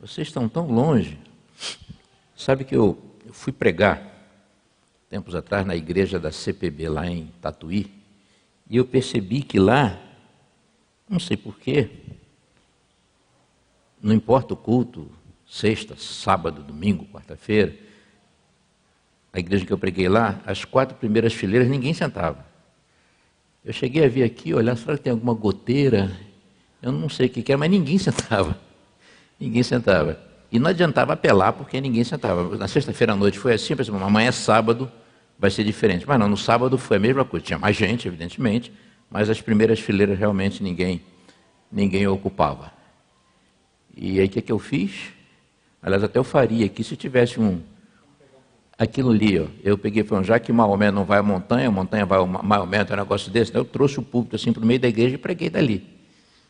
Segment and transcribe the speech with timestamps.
[0.00, 1.18] Vocês estão tão longe.
[2.34, 4.10] Sabe que eu, eu fui pregar
[5.10, 7.92] tempos atrás na igreja da CPB lá em Tatuí,
[8.68, 10.00] e eu percebi que lá,
[11.08, 11.90] não sei porquê,
[14.00, 15.10] não importa o culto,
[15.46, 17.76] sexta, sábado, domingo, quarta-feira,
[19.32, 22.46] a igreja que eu preguei lá, as quatro primeiras fileiras ninguém sentava.
[23.64, 26.16] Eu cheguei a vir aqui, olhar, será que tem alguma goteira?
[26.80, 28.69] Eu não sei o que era, mas ninguém sentava.
[29.40, 30.20] Ninguém sentava.
[30.52, 32.56] E não adiantava apelar porque ninguém sentava.
[32.58, 34.90] Na sexta-feira à noite foi assim, pensei, amanhã é sábado,
[35.38, 36.06] vai ser diferente.
[36.06, 37.46] Mas não, no sábado foi a mesma coisa.
[37.46, 38.70] Tinha mais gente, evidentemente,
[39.10, 41.00] mas as primeiras fileiras realmente ninguém,
[41.72, 42.70] ninguém ocupava.
[43.96, 45.12] E aí o que, que eu fiz?
[45.82, 47.60] Aliás, até eu faria aqui se tivesse um,
[48.78, 51.70] aquilo ali, ó, eu peguei e falei, já que Maomé não vai à montanha, a
[51.70, 54.66] montanha vai ao Maomé, tem um negócio desse, eu trouxe o púlpito assim para o
[54.66, 55.86] meio da igreja e preguei dali.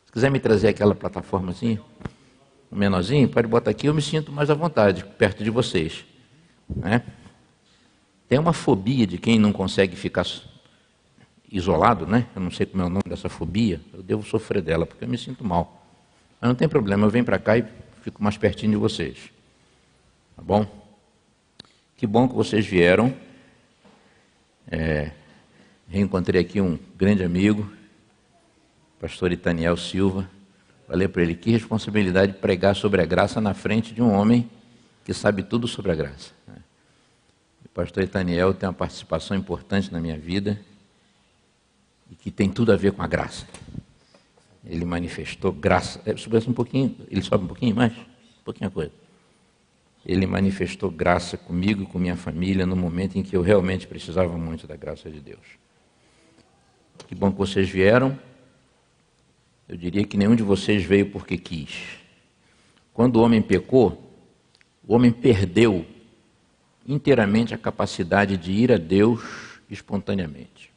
[0.06, 1.78] Se quiser me trazer aquela plataforma assim,
[2.77, 6.05] menorzinho, pode botar aqui, eu me sinto mais à vontade, perto de vocês.
[6.69, 7.03] Né?
[8.28, 10.25] Tem uma fobia de quem não consegue ficar
[11.50, 12.27] isolado, né?
[12.34, 15.09] Eu não sei como é o nome dessa fobia, eu devo sofrer dela, porque eu
[15.09, 15.84] me sinto mal.
[16.41, 17.64] Mas não tem problema, eu venho para cá e
[18.03, 19.31] fico mais pertinho de vocês.
[20.37, 20.64] Tá bom?
[21.97, 23.12] Que bom que vocês vieram.
[24.70, 25.11] É,
[25.89, 27.70] reencontrei aqui um grande amigo,
[29.00, 30.31] pastor Itaniel Silva.
[30.91, 34.50] Falei para ele que responsabilidade pregar sobre a graça na frente de um homem
[35.05, 36.32] que sabe tudo sobre a graça.
[37.64, 40.60] O pastor Itaniel tem uma participação importante na minha vida
[42.10, 43.47] e que tem tudo a ver com a graça.
[44.66, 46.00] Ele manifestou graça.
[46.05, 48.91] É, sobe um pouquinho, ele sobe um pouquinho mais, um pouquinho coisa.
[50.04, 54.36] Ele manifestou graça comigo e com minha família no momento em que eu realmente precisava
[54.36, 55.56] muito da graça de Deus.
[57.06, 58.19] Que bom que vocês vieram.
[59.70, 61.70] Eu diria que nenhum de vocês veio porque quis.
[62.92, 64.12] Quando o homem pecou,
[64.84, 65.86] o homem perdeu
[66.84, 69.22] inteiramente a capacidade de ir a Deus
[69.70, 70.72] espontaneamente.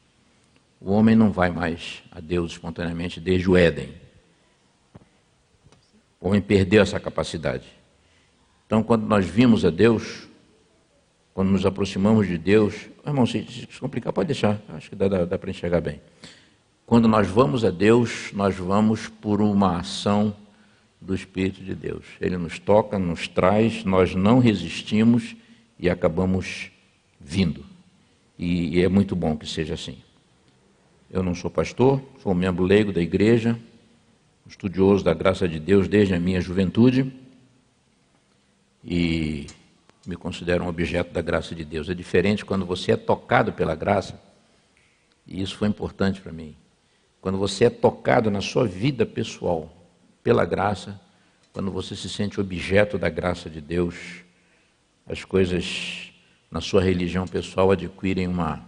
[0.79, 3.95] O homem não vai mais a Deus espontaneamente desde o Éden.
[6.21, 7.65] O homem perdeu essa capacidade.
[8.67, 10.27] Então, quando nós vimos a Deus,
[11.33, 15.39] quando nos aproximamos de Deus, irmão, se, complicar, pode deixar, acho que dá, dá, dá
[15.39, 15.99] para enxergar bem.
[16.93, 20.35] Quando nós vamos a Deus, nós vamos por uma ação
[21.01, 22.05] do Espírito de Deus.
[22.21, 25.35] Ele nos toca, nos traz, nós não resistimos
[25.79, 26.69] e acabamos
[27.19, 27.65] vindo.
[28.37, 29.97] E, é muito bom que seja assim.
[31.09, 33.57] Eu não sou pastor, sou um membro leigo da igreja,
[34.45, 37.11] estudioso da graça de Deus desde a minha juventude
[38.85, 39.47] e
[40.05, 41.89] me considero um objeto da graça de Deus.
[41.89, 44.21] É diferente quando você é tocado pela graça,
[45.25, 46.55] e isso foi importante para mim.
[47.23, 49.71] Quando você é tocado na sua vida pessoal
[50.21, 50.99] pela graça,
[51.53, 53.95] quando você se sente objeto da graça de Deus,
[55.07, 56.11] as coisas
[56.51, 58.61] na sua religião pessoal adquirem uma,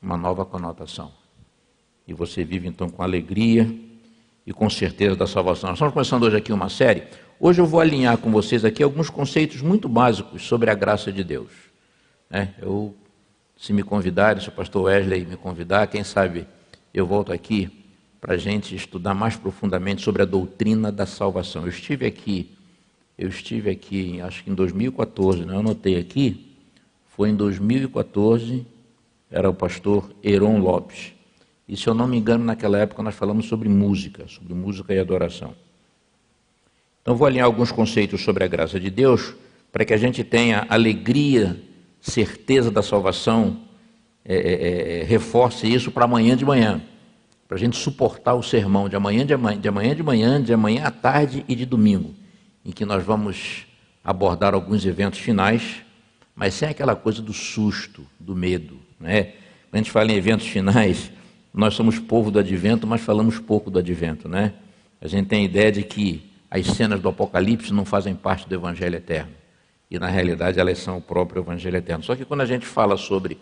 [0.00, 1.10] uma nova conotação.
[2.06, 3.68] E você vive então com alegria
[4.46, 5.70] e com certeza da salvação.
[5.70, 7.08] Nós estamos começando hoje aqui uma série
[7.40, 11.24] Hoje eu vou alinhar com vocês aqui alguns conceitos muito básicos sobre a graça de
[11.24, 11.50] Deus.
[12.30, 12.94] É, eu,
[13.56, 16.46] se me convidarem, se o pastor Wesley me convidar, quem sabe
[17.00, 17.70] eu volto aqui
[18.20, 21.62] para a gente estudar mais profundamente sobre a doutrina da salvação.
[21.62, 22.50] Eu estive aqui,
[23.16, 25.54] eu estive aqui, acho que em 2014, né?
[25.54, 26.56] eu anotei aqui,
[27.06, 28.66] foi em 2014,
[29.30, 31.12] era o pastor Heron Lopes.
[31.68, 34.98] E se eu não me engano, naquela época nós falamos sobre música, sobre música e
[34.98, 35.54] adoração.
[37.02, 39.34] Então, vou alinhar alguns conceitos sobre a graça de Deus
[39.70, 41.60] para que a gente tenha alegria,
[42.00, 43.67] certeza da salvação,
[44.28, 46.82] é, é, é, é reforce isso para amanhã de manhã,
[47.48, 50.52] para a gente suportar o sermão de amanhã de, amanhã, de amanhã de manhã, de
[50.52, 52.14] amanhã à tarde e de domingo,
[52.62, 53.66] em que nós vamos
[54.04, 55.82] abordar alguns eventos finais,
[56.36, 58.78] mas sem aquela coisa do susto, do medo.
[59.00, 59.24] Né?
[59.24, 61.10] Quando a gente fala em eventos finais,
[61.52, 64.28] nós somos povo do advento, mas falamos pouco do advento.
[64.28, 64.52] Né?
[65.00, 68.54] A gente tem a ideia de que as cenas do Apocalipse não fazem parte do
[68.54, 69.32] Evangelho Eterno.
[69.90, 72.04] E na realidade elas são o próprio Evangelho Eterno.
[72.04, 73.38] Só que quando a gente fala sobre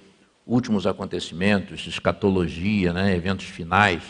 [0.46, 4.02] últimos acontecimentos, escatologia, né, eventos finais,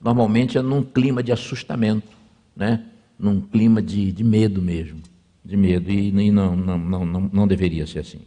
[0.00, 2.08] normalmente é num clima de assustamento,
[2.56, 2.82] né,
[3.18, 5.02] num clima de, de medo mesmo.
[5.44, 5.90] De medo.
[5.90, 8.20] E, e não, não, não, não, deveria ser assim.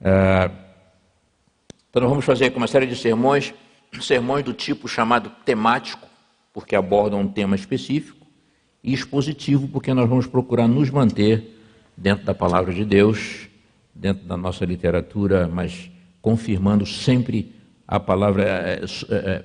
[0.00, 0.50] É,
[1.90, 3.52] então nós vamos fazer uma série de sermões,
[4.00, 6.08] sermões do tipo chamado temático,
[6.52, 8.26] porque abordam um tema específico
[8.82, 11.60] e expositivo, porque nós vamos procurar nos manter
[11.96, 13.48] dentro da palavra de Deus,
[13.94, 15.90] dentro da nossa literatura, mas
[16.24, 17.52] confirmando sempre
[17.86, 18.80] a palavra, é,
[19.10, 19.44] é, é,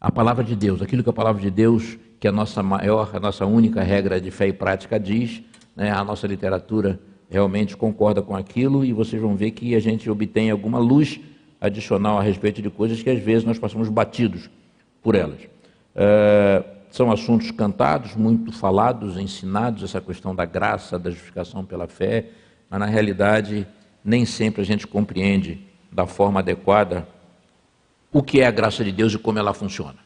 [0.00, 3.20] a palavra de Deus, aquilo que a palavra de Deus que a nossa maior, a
[3.20, 5.40] nossa única regra de fé e prática diz,
[5.76, 6.98] né, a nossa literatura
[7.30, 11.20] realmente concorda com aquilo e vocês vão ver que a gente obtém alguma luz
[11.60, 14.50] adicional a respeito de coisas que às vezes nós passamos batidos
[15.00, 15.38] por elas.
[15.94, 22.30] Uh, são assuntos cantados, muito falados, ensinados, essa questão da graça, da justificação pela fé,
[22.68, 23.64] mas na realidade
[24.04, 27.06] nem sempre a gente compreende da forma adequada
[28.12, 29.96] o que é a graça de Deus e como ela funciona.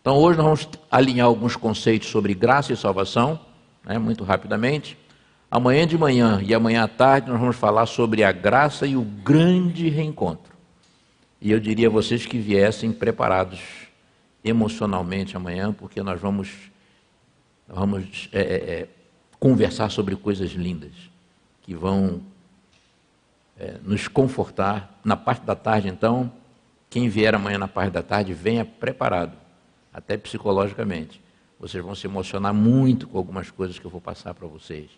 [0.00, 3.40] Então hoje nós vamos alinhar alguns conceitos sobre graça e salvação,
[3.84, 4.96] né, muito rapidamente.
[5.50, 9.02] Amanhã de manhã e amanhã à tarde nós vamos falar sobre a graça e o
[9.02, 10.52] grande reencontro.
[11.40, 13.60] E eu diria a vocês que viessem preparados
[14.44, 16.50] emocionalmente amanhã, porque nós vamos,
[17.66, 18.88] vamos é, é, é,
[19.38, 20.92] conversar sobre coisas lindas
[21.62, 22.20] que vão
[23.58, 25.00] é, nos confortar.
[25.04, 26.30] Na parte da tarde, então,
[26.88, 29.32] quem vier amanhã na parte da tarde, venha preparado,
[29.92, 31.20] até psicologicamente.
[31.58, 34.88] Vocês vão se emocionar muito com algumas coisas que eu vou passar para vocês.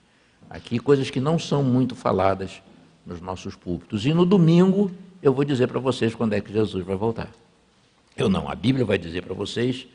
[0.48, 2.62] Aqui coisas que não são muito faladas
[3.06, 4.04] nos nossos púlpitos.
[4.04, 4.90] E no domingo
[5.22, 7.28] eu vou dizer para vocês quando é que Jesus vai voltar.
[8.16, 9.86] Eu não, a Bíblia vai dizer para vocês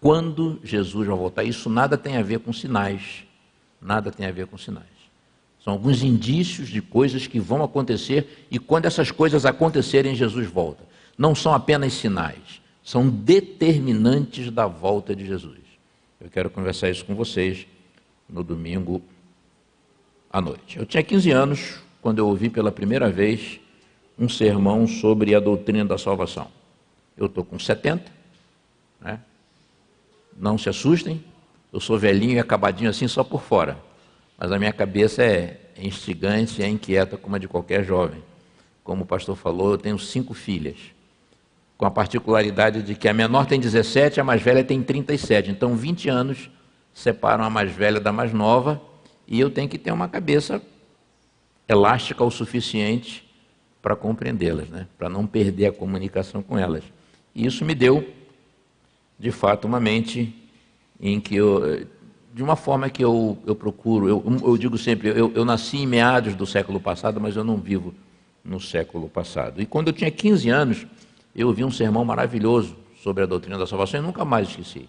[0.00, 1.44] quando Jesus vai voltar.
[1.44, 3.24] Isso nada tem a ver com sinais.
[3.80, 4.95] Nada tem a ver com sinais.
[5.66, 10.84] São alguns indícios de coisas que vão acontecer e quando essas coisas acontecerem, Jesus volta.
[11.18, 15.58] Não são apenas sinais, são determinantes da volta de Jesus.
[16.20, 17.66] Eu quero conversar isso com vocês
[18.28, 19.02] no domingo
[20.30, 20.78] à noite.
[20.78, 23.58] Eu tinha 15 anos quando eu ouvi pela primeira vez
[24.16, 26.46] um sermão sobre a doutrina da salvação.
[27.16, 28.04] Eu estou com 70,
[29.00, 29.18] né?
[30.38, 31.24] não se assustem,
[31.72, 33.76] eu sou velhinho e acabadinho assim só por fora,
[34.38, 38.22] mas a minha cabeça é instigante e é inquieta como a de qualquer jovem.
[38.84, 40.76] Como o pastor falou, eu tenho cinco filhas,
[41.76, 45.74] com a particularidade de que a menor tem 17, a mais velha tem 37, então
[45.74, 46.50] 20 anos
[46.94, 48.80] separam a mais velha da mais nova
[49.26, 50.62] e eu tenho que ter uma cabeça
[51.68, 53.28] elástica o suficiente
[53.82, 54.86] para compreendê-las, né?
[54.96, 56.84] para não perder a comunicação com elas.
[57.34, 58.08] E isso me deu,
[59.18, 60.34] de fato, uma mente
[61.00, 61.86] em que eu,
[62.36, 65.86] de uma forma que eu, eu procuro, eu, eu digo sempre, eu, eu nasci em
[65.86, 67.94] meados do século passado, mas eu não vivo
[68.44, 69.62] no século passado.
[69.62, 70.86] E quando eu tinha 15 anos,
[71.34, 74.86] eu ouvi um sermão maravilhoso sobre a doutrina da salvação e nunca mais esqueci.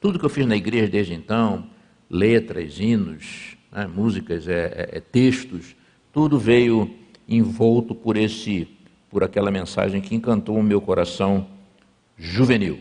[0.00, 1.66] Tudo que eu fiz na igreja desde então,
[2.08, 5.76] letras, hinos, né, músicas, é, é, é, textos,
[6.10, 6.90] tudo veio
[7.28, 8.66] envolto por esse,
[9.10, 11.46] por aquela mensagem que encantou o meu coração
[12.16, 12.80] juvenil.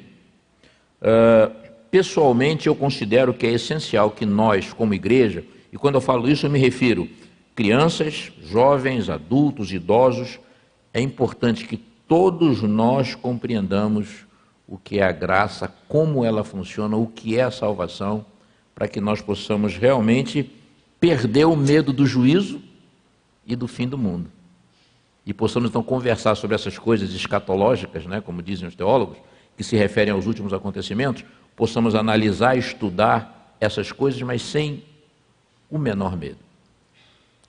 [1.02, 1.67] Uh,
[1.98, 6.46] pessoalmente, eu considero que é essencial que nós, como igreja, e quando eu falo isso,
[6.46, 7.10] eu me refiro
[7.56, 10.40] crianças, jovens, adultos, idosos,
[10.94, 11.76] é importante que
[12.08, 14.28] todos nós compreendamos
[14.68, 18.24] o que é a graça, como ela funciona, o que é a salvação,
[18.76, 20.52] para que nós possamos realmente
[21.00, 22.62] perdeu o medo do juízo
[23.44, 24.30] e do fim do mundo.
[25.26, 29.18] E possamos então conversar sobre essas coisas escatológicas, né, como dizem os teólogos,
[29.58, 31.26] que se referem aos últimos acontecimentos,
[31.58, 34.82] possamos analisar, estudar essas coisas, mas sem
[35.70, 36.40] o menor medo,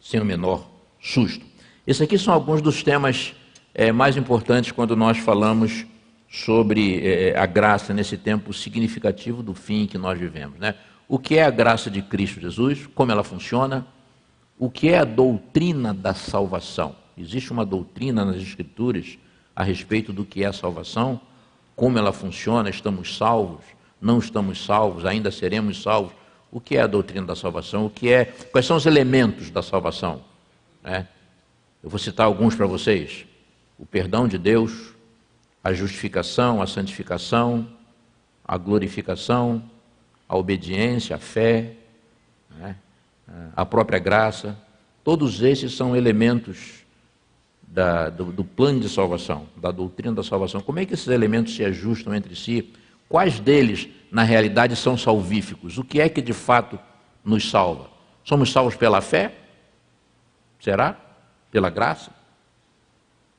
[0.01, 0.69] sem o menor
[1.01, 1.47] susto.
[1.87, 3.37] Esses aqui são alguns dos temas
[3.73, 5.87] é, mais importantes quando nós falamos
[6.29, 10.59] sobre é, a graça nesse tempo significativo do fim que nós vivemos.
[10.59, 10.75] Né?
[11.09, 13.87] o que é a graça de Cristo Jesus, como ela funciona,
[14.59, 16.95] o que é a doutrina da salvação.
[17.17, 19.19] Existe uma doutrina nas Escrituras
[19.57, 21.19] a respeito do que é a salvação,
[21.75, 23.65] como ela funciona, estamos salvos,
[24.01, 26.13] não estamos salvos, ainda seremos salvos.
[26.51, 27.87] O que é a doutrina da salvação?
[27.87, 28.25] O que é?
[28.25, 30.23] Quais são os elementos da salvação?
[30.85, 31.05] É.
[31.83, 33.27] Eu vou citar alguns para vocês:
[33.79, 34.95] o perdão de Deus,
[35.63, 37.69] a justificação, a santificação,
[38.45, 39.63] a glorificação,
[40.29, 41.75] a obediência, a fé,
[42.59, 42.77] né?
[43.55, 44.59] a própria graça,
[45.05, 46.85] todos esses são elementos
[47.63, 50.61] da, do, do, plano de salvação, da doutrina da salvação.
[50.63, 52.73] Como é que esses elementos se ajustam entre si?
[53.09, 55.79] Quais deles, na realidade, são salvíficos?
[55.79, 56.79] O que é que de fato
[57.25, 57.89] nos salva?
[58.23, 59.35] Somos salvos pela fé?
[60.61, 60.97] Será?
[61.51, 62.11] Pela graça?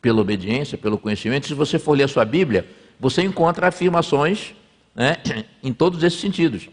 [0.01, 0.77] Pela obediência?
[0.77, 1.47] Pelo conhecimento?
[1.47, 2.67] Se você for ler a sua Bíblia,
[2.99, 4.55] você encontra afirmações
[4.95, 5.17] né,
[5.61, 6.69] em todos esses sentidos.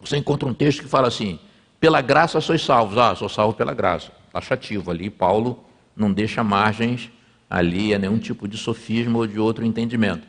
[0.00, 1.38] Você encontra um texto que fala assim:
[1.78, 2.96] pela graça sois salvos.
[2.96, 4.10] Ah, sou salvo pela graça.
[4.32, 5.10] Taxativo ali.
[5.10, 5.62] Paulo
[5.94, 7.10] não deixa margens
[7.50, 10.26] ali a nenhum tipo de sofisma ou de outro entendimento.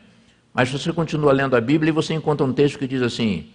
[0.53, 3.49] Mas você continua lendo a Bíblia e você encontra um texto que diz assim: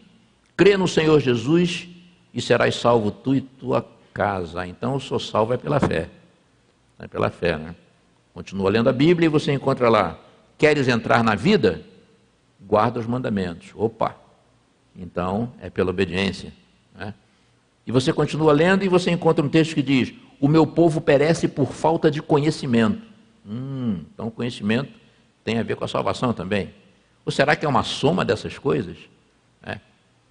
[0.56, 1.88] crê no Senhor Jesus
[2.34, 4.66] e serás salvo tu e tua casa.
[4.66, 6.08] Então eu sou salvo é pela fé.
[6.98, 7.76] É pela fé, né?
[8.34, 10.18] Continua lendo a Bíblia e você encontra lá:
[10.56, 11.82] queres entrar na vida?
[12.60, 13.70] Guarda os mandamentos.
[13.76, 14.16] Opa!
[14.96, 16.52] Então, é pela obediência.
[16.92, 17.14] Né?
[17.86, 21.46] E você continua lendo e você encontra um texto que diz: O meu povo perece
[21.46, 23.06] por falta de conhecimento.
[23.46, 24.92] Hum, então, conhecimento
[25.44, 26.74] tem a ver com a salvação também.
[27.24, 28.96] Ou será que é uma soma dessas coisas?
[29.62, 29.78] É,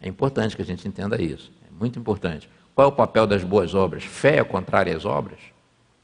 [0.02, 1.52] é importante que a gente entenda isso.
[1.68, 2.50] É muito importante.
[2.74, 4.04] Qual é o papel das boas obras?
[4.04, 5.40] Fé é contrária às obras?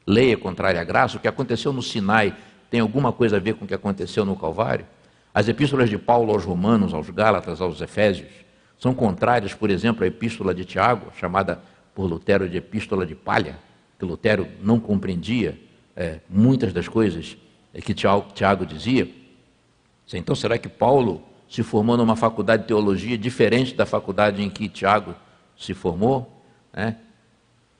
[0.06, 1.16] Lei é contrária à graça?
[1.16, 2.36] O que aconteceu no Sinai
[2.70, 4.86] tem alguma coisa a ver com o que aconteceu no Calvário?
[5.32, 8.28] As epístolas de Paulo aos Romanos, aos Gálatas, aos Efésios,
[8.78, 11.60] são contrárias, por exemplo, à epístola de Tiago, chamada
[11.94, 13.56] por Lutero de epístola de palha,
[13.98, 15.58] que Lutero não compreendia
[15.96, 17.36] é, muitas das coisas
[17.84, 19.08] que Tiago, Tiago dizia.
[20.12, 24.68] Então, será que Paulo se formou numa faculdade de teologia diferente da faculdade em que
[24.68, 25.14] Tiago
[25.56, 26.42] se formou?
[26.72, 26.96] Né?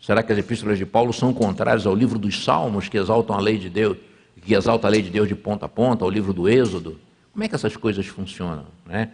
[0.00, 3.40] Será que as epístolas de Paulo são contrárias ao livro dos Salmos, que exaltam a
[3.40, 3.96] lei de Deus,
[4.42, 7.00] que exalta a lei de Deus de ponta a ponta, ao livro do Êxodo?
[7.32, 8.66] Como é que essas coisas funcionam?
[8.86, 9.10] Né?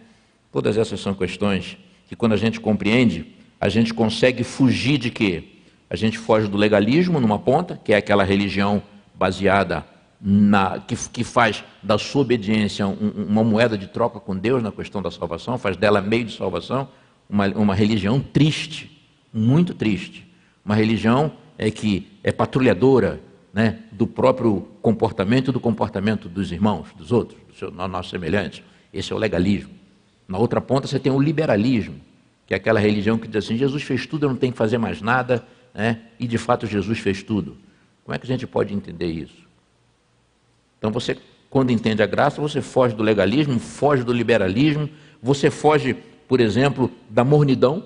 [0.51, 1.77] Todas essas são questões
[2.07, 5.43] que, quando a gente compreende, a gente consegue fugir de quê?
[5.89, 8.81] A gente foge do legalismo numa ponta, que é aquela religião
[9.13, 9.85] baseada
[10.23, 14.71] na, que, que, faz da sua obediência um, uma moeda de troca com Deus na
[14.71, 16.87] questão da salvação, faz dela meio de salvação,
[17.27, 19.01] uma, uma religião triste,
[19.33, 20.27] muito triste.
[20.63, 23.19] Uma religião é que é patrulhadora
[23.53, 28.63] né, do próprio comportamento e do comportamento dos irmãos, dos outros, dos nossos semelhantes.
[28.93, 29.71] Esse é o legalismo.
[30.27, 31.95] Na outra ponta você tem o liberalismo,
[32.45, 34.77] que é aquela religião que diz assim: Jesus fez tudo, eu não tenho que fazer
[34.77, 35.99] mais nada, né?
[36.19, 37.57] e de fato Jesus fez tudo.
[38.03, 39.40] Como é que a gente pode entender isso?
[40.81, 41.15] Então você,
[41.47, 44.89] quando entende a graça, você foge do legalismo, foge do liberalismo,
[45.21, 45.93] você foge,
[46.27, 47.83] por exemplo, da mornidão,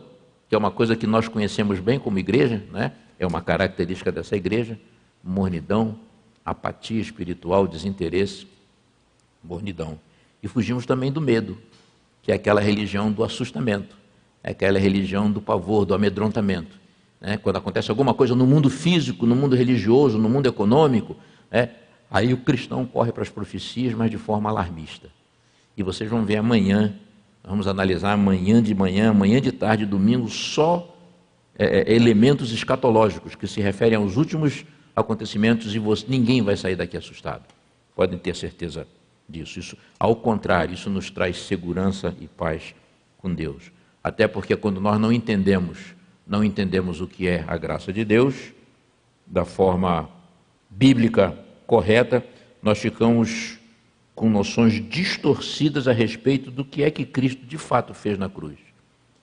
[0.48, 2.94] que é uma coisa que nós conhecemos bem como igreja, né?
[3.20, 4.80] é uma característica dessa igreja,
[5.22, 6.00] mornidão,
[6.46, 8.48] apatia espiritual, desinteresse,
[9.44, 10.00] mornidão.
[10.42, 11.58] E fugimos também do medo,
[12.24, 13.98] que é aquela religião do assustamento,
[14.42, 16.80] é aquela religião do pavor, do amedrontamento.
[17.20, 17.36] Né?
[17.36, 21.18] Quando acontece alguma coisa no mundo físico, no mundo religioso, no mundo econômico,
[21.52, 21.72] né?
[22.10, 25.10] Aí o cristão corre para as profecias, mas de forma alarmista.
[25.78, 26.96] E vocês vão ver amanhã
[27.48, 30.98] Vamos analisar amanhã de manhã, amanhã de tarde, domingo, só
[31.58, 36.76] é, é, elementos escatológicos que se referem aos últimos acontecimentos e você, ninguém vai sair
[36.76, 37.44] daqui assustado.
[37.96, 38.88] Podem ter certeza
[39.30, 39.60] disso.
[39.60, 42.74] Isso, ao contrário, isso nos traz segurança e paz
[43.20, 43.72] com Deus.
[44.04, 45.94] Até porque quando nós não entendemos,
[46.26, 48.54] não entendemos o que é a graça de Deus
[49.26, 50.10] da forma
[50.68, 52.24] bíblica correta,
[52.62, 53.58] nós ficamos
[54.16, 58.58] com noções distorcidas a respeito do que é que Cristo de fato fez na cruz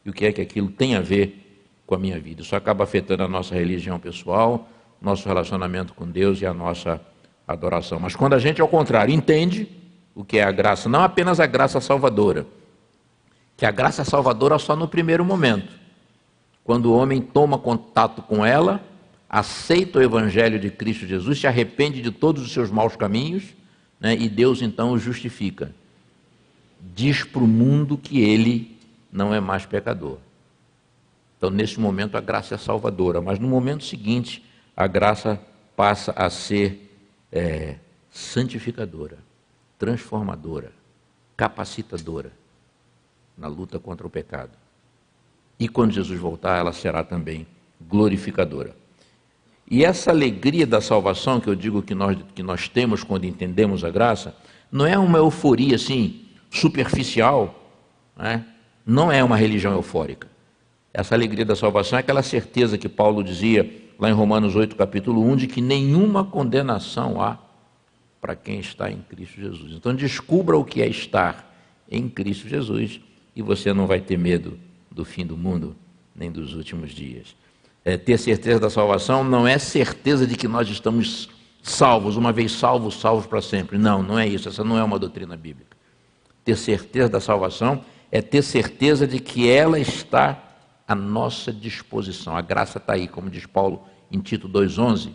[0.05, 1.39] e o que é que aquilo tem a ver
[1.87, 2.43] com a minha vida.
[2.43, 4.69] Isso acaba afetando a nossa religião pessoal,
[5.01, 7.01] nosso relacionamento com Deus e a nossa
[7.47, 7.99] adoração.
[7.99, 9.69] Mas quando a gente, ao contrário, entende
[10.15, 12.47] o que é a graça, não apenas a graça salvadora,
[13.57, 15.73] que a graça salvadora só no primeiro momento,
[16.65, 18.83] quando o homem toma contato com ela,
[19.33, 23.45] aceita o evangelho de Cristo Jesus, se arrepende de todos os seus maus caminhos
[23.99, 24.15] né?
[24.15, 25.75] e Deus então o justifica.
[26.95, 28.77] Diz para o mundo que ele
[29.11, 30.19] não é mais pecador.
[31.39, 34.45] Então, nesse momento, a graça é salvadora, mas no momento seguinte,
[34.77, 35.41] a graça
[35.75, 36.95] passa a ser
[37.33, 37.77] é,
[38.11, 39.19] santificadora,
[39.79, 40.73] transformadora,
[41.37, 42.33] capacitadora
[43.37, 44.53] na luta contra o pecado.
[45.59, 47.47] E quando Jesus voltar, ela será também
[47.81, 48.82] glorificadora.
[49.73, 53.83] E essa alegria da salvação que eu digo que nós, que nós temos quando entendemos
[53.85, 54.37] a graça,
[54.71, 57.73] não é uma euforia assim, superficial,
[58.15, 58.45] né?
[58.85, 60.29] não é uma religião eufórica.
[60.93, 65.27] Essa alegria da salvação é aquela certeza que Paulo dizia lá em Romanos 8, capítulo
[65.27, 67.39] 1, de que nenhuma condenação há
[68.21, 69.73] para quem está em Cristo Jesus.
[69.73, 71.51] Então descubra o que é estar
[71.91, 73.01] em Cristo Jesus
[73.35, 74.59] e você não vai ter medo
[74.91, 75.75] do fim do mundo
[76.15, 77.35] nem dos últimos dias
[77.85, 81.29] é, ter certeza da salvação não é certeza de que nós estamos
[81.63, 83.79] salvos, uma vez salvos, salvos para sempre.
[83.79, 84.49] Não, não é isso.
[84.49, 85.77] Essa não é uma doutrina bíblica.
[86.45, 90.43] Ter certeza da salvação é ter certeza de que ela está
[90.87, 92.37] à nossa disposição.
[92.37, 95.13] A graça está aí, como diz Paulo em Tito 2,11.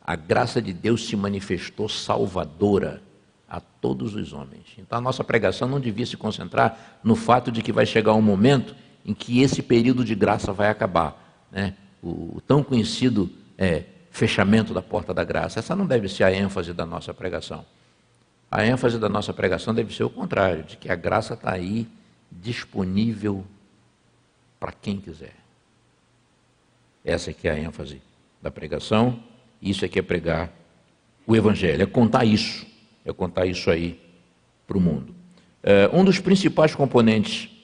[0.00, 3.02] A graça de Deus se manifestou salvadora
[3.48, 4.66] a todos os homens.
[4.78, 8.22] Então a nossa pregação não devia se concentrar no fato de que vai chegar um
[8.22, 8.74] momento
[9.08, 11.48] em que esse período de graça vai acabar.
[11.50, 11.74] Né?
[12.02, 15.58] O, o tão conhecido é, fechamento da porta da graça.
[15.58, 17.64] Essa não deve ser a ênfase da nossa pregação.
[18.50, 21.88] A ênfase da nossa pregação deve ser o contrário, de que a graça está aí
[22.30, 23.46] disponível
[24.60, 25.34] para quem quiser.
[27.02, 28.02] Essa é que é a ênfase
[28.42, 29.22] da pregação,
[29.62, 30.52] isso é que é pregar
[31.26, 32.66] o Evangelho, é contar isso,
[33.06, 33.98] é contar isso aí
[34.66, 35.14] para o mundo.
[35.62, 37.57] É, um dos principais componentes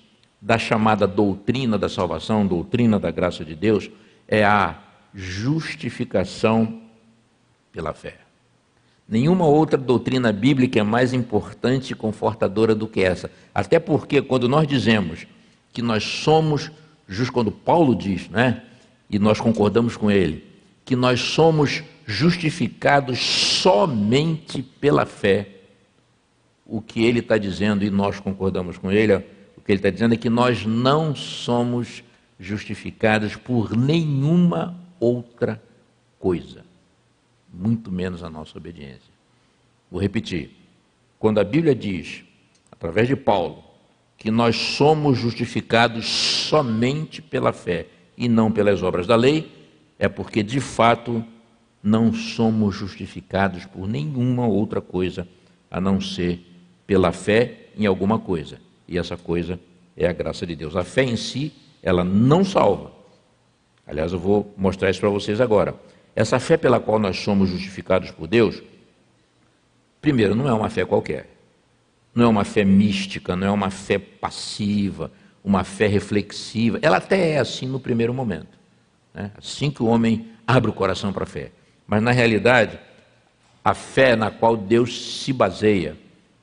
[0.45, 3.91] da chamada doutrina da salvação, doutrina da graça de Deus,
[4.29, 4.79] é a
[5.15, 6.83] justificação
[7.73, 8.19] pela fé.
[9.09, 13.31] Nenhuma outra doutrina bíblica é mais importante e confortadora do que essa.
[13.55, 15.27] Até porque quando nós dizemos
[15.73, 16.71] que nós somos
[17.09, 18.65] justos, quando Paulo diz, né?
[19.09, 20.45] E nós concordamos com ele,
[20.85, 25.49] que nós somos justificados somente pela fé.
[26.67, 29.23] O que ele está dizendo, e nós concordamos com ele, o
[29.65, 32.03] que ele está dizendo é que nós não somos
[32.39, 35.63] justificados por nenhuma outra
[36.19, 36.65] coisa
[37.55, 39.13] muito menos a nossa obediência.
[39.91, 40.51] Vou repetir.
[41.19, 42.25] Quando a Bíblia diz,
[42.71, 43.63] através de Paulo,
[44.19, 49.51] que nós somos justificados somente pela fé e não pelas obras da lei,
[49.99, 51.25] é porque de fato
[51.83, 55.29] não somos justificados por nenhuma outra coisa
[55.71, 56.41] a não ser
[56.87, 58.61] pela fé em alguma coisa.
[58.87, 59.59] E essa coisa
[59.97, 60.77] é a graça de Deus.
[60.77, 62.93] A fé em si, ela não salva.
[63.87, 65.75] Aliás, eu vou mostrar isso para vocês agora.
[66.17, 68.63] Essa fé pela qual nós somos justificados por Deus,
[70.01, 71.31] primeiro, não é uma fé qualquer.
[72.15, 75.11] Não é uma fé mística, não é uma fé passiva,
[75.43, 76.79] uma fé reflexiva.
[76.81, 78.59] Ela até é assim no primeiro momento.
[79.13, 79.31] Né?
[79.37, 81.51] Assim que o homem abre o coração para a fé.
[81.87, 82.79] Mas na realidade,
[83.65, 85.97] a fé na qual Deus se baseia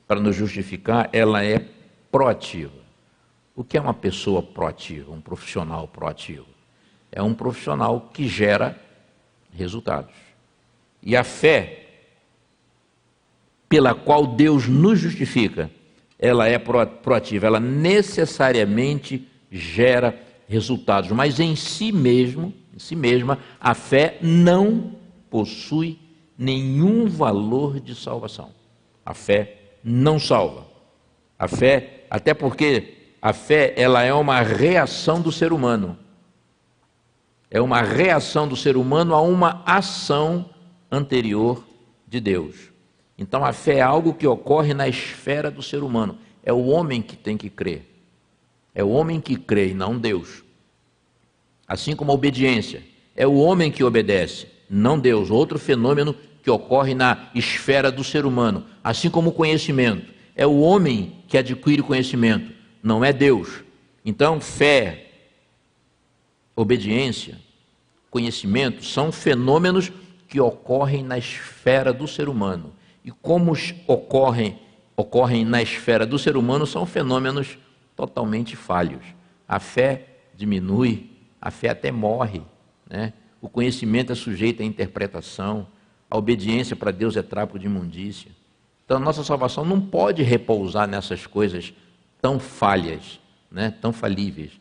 [0.08, 1.66] para nos justificar, ela é
[2.12, 2.82] proativa.
[3.56, 6.46] O que é uma pessoa proativa, um profissional proativo?
[7.12, 8.80] É um profissional que gera
[9.54, 10.14] resultados.
[11.04, 11.88] E a fé
[13.68, 15.72] pela qual Deus nos justifica,
[16.20, 23.74] ela é proativa, ela necessariamente gera resultados, mas em si mesmo, em si mesma, a
[23.74, 24.96] fé não
[25.30, 25.98] possui
[26.38, 28.52] nenhum valor de salvação.
[29.06, 30.71] A fé não salva.
[31.42, 35.98] A fé, até porque a fé ela é uma reação do ser humano
[37.52, 40.50] é uma reação do ser humano a uma ação
[40.90, 41.62] anterior
[42.08, 42.56] de Deus.
[43.18, 46.18] Então a fé é algo que ocorre na esfera do ser humano.
[46.42, 47.86] É o homem que tem que crer.
[48.74, 50.44] É o homem que crê não Deus.
[51.68, 52.82] Assim como a obediência.
[53.14, 55.30] É o homem que obedece, não Deus.
[55.30, 58.66] Outro fenômeno que ocorre na esfera do ser humano.
[58.82, 60.14] Assim como o conhecimento.
[60.42, 62.52] É o homem que adquire conhecimento,
[62.82, 63.64] não é Deus.
[64.04, 65.12] Então, fé,
[66.56, 67.38] obediência,
[68.10, 69.92] conhecimento são fenômenos
[70.28, 72.74] que ocorrem na esfera do ser humano.
[73.06, 73.54] E como
[73.86, 74.58] ocorrem,
[74.98, 77.60] ocorrem na esfera do ser humano, são fenômenos
[77.96, 79.04] totalmente falhos.
[79.48, 82.42] A fé diminui, a fé até morre.
[82.90, 83.14] Né?
[83.40, 85.68] O conhecimento é sujeito à interpretação,
[86.10, 88.32] a obediência para Deus é trapo de imundícia.
[88.92, 91.74] Então, a nossa salvação não pode repousar nessas coisas
[92.22, 93.74] tão falhas, né?
[93.80, 94.60] tão falíveis.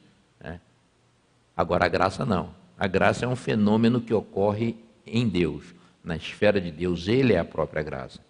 [1.56, 2.54] Agora, a graça não.
[2.78, 7.08] A graça é um fenômeno que ocorre em Deus, na esfera de Deus.
[7.08, 8.20] Ele é a própria graça.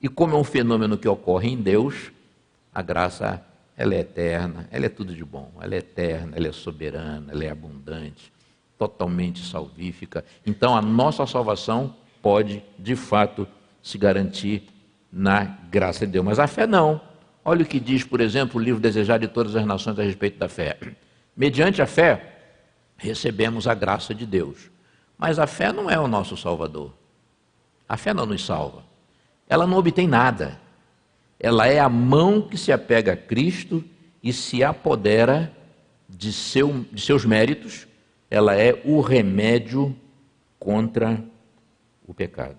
[0.00, 2.10] E como é um fenômeno que ocorre em Deus,
[2.74, 3.44] a graça
[3.76, 7.44] ela é eterna, ela é tudo de bom, ela é eterna, ela é soberana, ela
[7.44, 8.32] é abundante,
[8.78, 10.24] totalmente salvífica.
[10.46, 13.46] Então a nossa salvação pode, de fato,
[13.82, 14.71] se garantir
[15.12, 16.24] na graça de Deus.
[16.24, 17.00] Mas a fé não.
[17.44, 20.38] Olha o que diz, por exemplo, o livro Desejar de Todas as Nações a respeito
[20.38, 20.78] da fé.
[21.36, 22.38] Mediante a fé,
[22.96, 24.70] recebemos a graça de Deus.
[25.18, 26.94] Mas a fé não é o nosso Salvador.
[27.88, 28.84] A fé não nos salva.
[29.48, 30.58] Ela não obtém nada.
[31.38, 33.84] Ela é a mão que se apega a Cristo
[34.22, 35.52] e se apodera
[36.08, 37.86] de, seu, de seus méritos.
[38.30, 39.94] Ela é o remédio
[40.58, 41.22] contra
[42.06, 42.58] o pecado.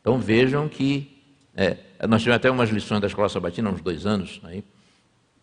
[0.00, 1.11] Então vejam que
[1.54, 1.76] é,
[2.08, 4.64] nós tivemos até umas lições da escola sabatina, uns dois anos, aí,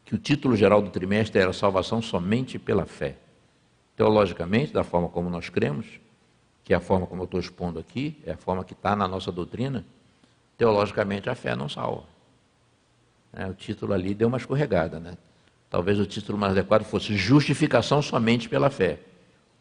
[0.03, 3.15] que o título geral do trimestre era Salvação somente pela fé
[3.99, 5.85] teologicamente, da forma como nós cremos,
[6.63, 9.05] que é a forma como eu estou expondo aqui, é a forma que está na
[9.09, 9.85] nossa doutrina,
[10.57, 12.05] teologicamente a fé não salva.
[13.33, 15.17] É, o título ali deu uma escorregada, né?
[15.69, 18.99] Talvez o título mais adequado fosse justificação somente pela fé,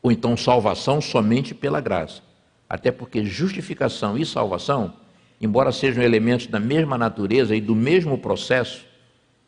[0.01, 2.23] ou então salvação somente pela graça.
[2.69, 4.95] Até porque justificação e salvação,
[5.41, 8.85] embora sejam elementos da mesma natureza e do mesmo processo,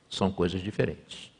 [0.09, 1.31] são coisas diferentes.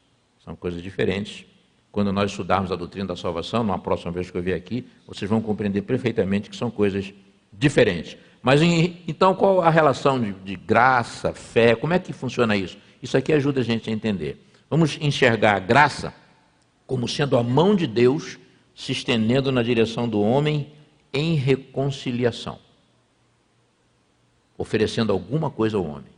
[0.45, 1.45] São coisas diferentes
[1.93, 5.29] quando nós estudarmos a doutrina da salvação, numa próxima vez que eu vier aqui, vocês
[5.29, 7.13] vão compreender perfeitamente que são coisas
[7.53, 8.17] diferentes.
[8.43, 11.75] Mas então qual a relação de, de, graça, fé?
[11.75, 12.79] Como é que funciona isso?
[13.03, 14.47] Isso aqui ajuda a gente a entender.
[14.69, 16.15] Vamos enxergar a graça
[16.87, 18.39] como sendo a mão de Deus
[18.75, 20.73] se estendendo na direção do homem
[21.13, 22.59] em reconciliação,
[24.61, 26.13] oferecendo alguma coisa ao homem.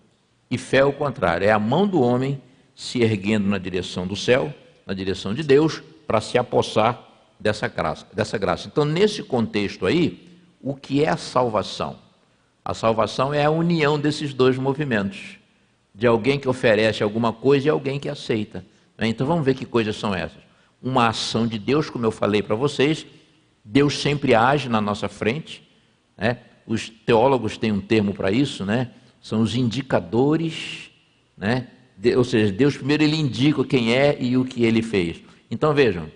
[0.50, 2.42] E fé é o contrário, é a mão do homem
[2.74, 4.52] se erguendo na direção do céu,
[4.84, 7.00] na direção de Deus, para se apossar
[7.38, 8.66] dessa graça, dessa graça.
[8.66, 10.28] Então, nesse contexto aí,
[10.60, 11.96] o que é a salvação?
[12.64, 15.38] A salvação é a união desses dois movimentos,
[15.94, 18.66] de alguém que oferece alguma coisa e alguém que aceita.
[18.98, 19.06] Né?
[19.06, 20.42] Então, vamos ver que coisas são essas.
[20.82, 23.06] Uma ação de Deus, como eu falei para vocês,
[23.64, 25.62] Deus sempre age na nossa frente.
[26.18, 26.38] Né?
[26.66, 28.90] Os teólogos têm um termo para isso, né?
[29.20, 30.90] São os indicadores,
[31.36, 31.68] né?
[31.96, 35.22] De, ou seja, Deus primeiro ele indica quem é e o que ele fez.
[35.50, 36.10] Então vejam,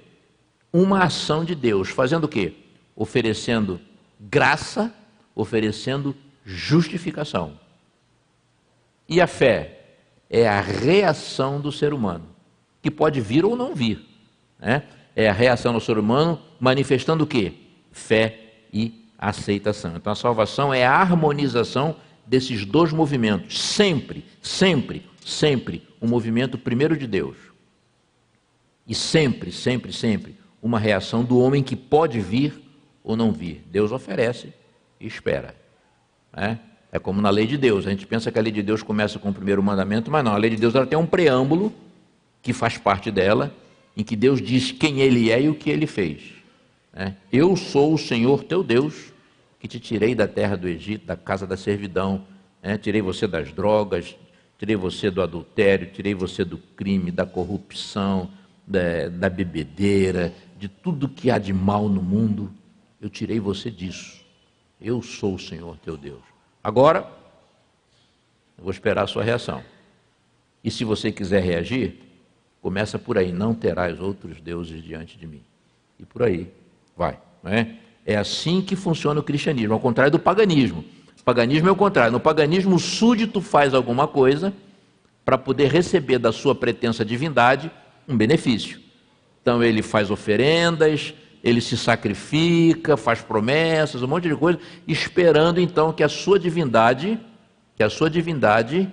[0.73, 2.53] uma ação de Deus fazendo o quê?
[2.95, 3.81] Oferecendo
[4.19, 4.93] graça,
[5.35, 7.59] oferecendo justificação.
[9.09, 9.81] E a fé
[10.29, 12.27] é a reação do ser humano,
[12.83, 14.05] que pode vir ou não vir.
[14.59, 14.83] Né?
[15.15, 17.53] É a reação do ser humano manifestando o quê?
[17.93, 18.41] Fé
[18.73, 19.97] e aceitação.
[19.97, 26.97] Então a salvação é a harmonização desses dois movimentos, sempre, sempre, sempre um movimento primeiro
[26.97, 27.37] de Deus.
[28.87, 32.61] E sempre, sempre, sempre uma reação do homem que pode vir
[33.03, 33.65] ou não vir.
[33.71, 34.53] Deus oferece
[35.01, 35.55] e espera.
[36.37, 36.57] É,
[36.93, 37.87] é como na lei de Deus.
[37.87, 40.33] A gente pensa que a lei de Deus começa com o primeiro mandamento, mas não.
[40.33, 41.73] A lei de Deus ela tem um preâmbulo
[42.43, 43.55] que faz parte dela,
[43.97, 46.36] em que Deus diz quem Ele é e o que Ele fez.
[46.99, 49.13] É, eu sou o Senhor teu Deus,
[49.61, 52.27] que te tirei da terra do Egito, da casa da servidão,
[52.63, 54.17] é, tirei você das drogas,
[54.59, 58.31] tirei você do adultério, tirei você do crime, da corrupção,
[58.67, 62.51] da, da bebedeira, de tudo que há de mal no mundo,
[62.99, 64.25] eu tirei você disso.
[64.81, 66.23] Eu sou o Senhor teu Deus.
[66.65, 67.01] Agora,
[68.57, 69.63] eu vou esperar a sua reação.
[70.65, 72.01] E se você quiser reagir,
[72.63, 75.43] começa por aí, não terás outros deuses diante de mim.
[76.01, 76.51] E por aí
[76.97, 77.19] vai.
[77.43, 77.77] Não é?
[78.07, 80.85] é assim que funciona o cristianismo, ao contrário do paganismo.
[81.21, 82.13] O paganismo é o contrário.
[82.13, 84.55] No paganismo, o súdito faz alguma coisa
[85.25, 87.69] para poder receber da sua pretensa divindade
[88.09, 88.81] um benefício.
[89.43, 95.93] Então ele faz oferendas, ele se sacrifica, faz promessas, um monte de coisa, esperando então
[95.93, 97.19] que a sua divindade,
[97.75, 98.89] que a sua divindade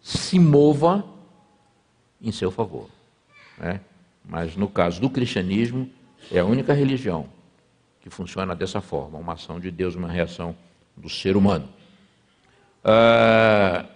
[0.00, 1.04] se mova
[2.20, 2.88] em seu favor.
[3.58, 3.80] Né?
[4.26, 5.88] Mas no caso do cristianismo,
[6.32, 7.28] é a única religião
[8.04, 10.54] que funciona dessa forma, uma ação de Deus, uma reação
[10.94, 11.66] do ser humano.
[12.84, 13.86] Ah,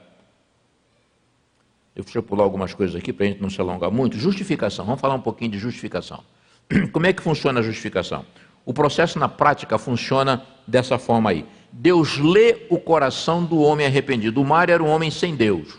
[1.94, 4.16] eu eu pular algumas coisas aqui para a gente não se alongar muito.
[4.16, 6.24] Justificação, vamos falar um pouquinho de justificação.
[6.90, 8.24] Como é que funciona a justificação?
[8.64, 11.44] O processo na prática funciona dessa forma aí.
[11.70, 14.40] Deus lê o coração do homem arrependido.
[14.40, 15.78] O Mário era um homem sem Deus.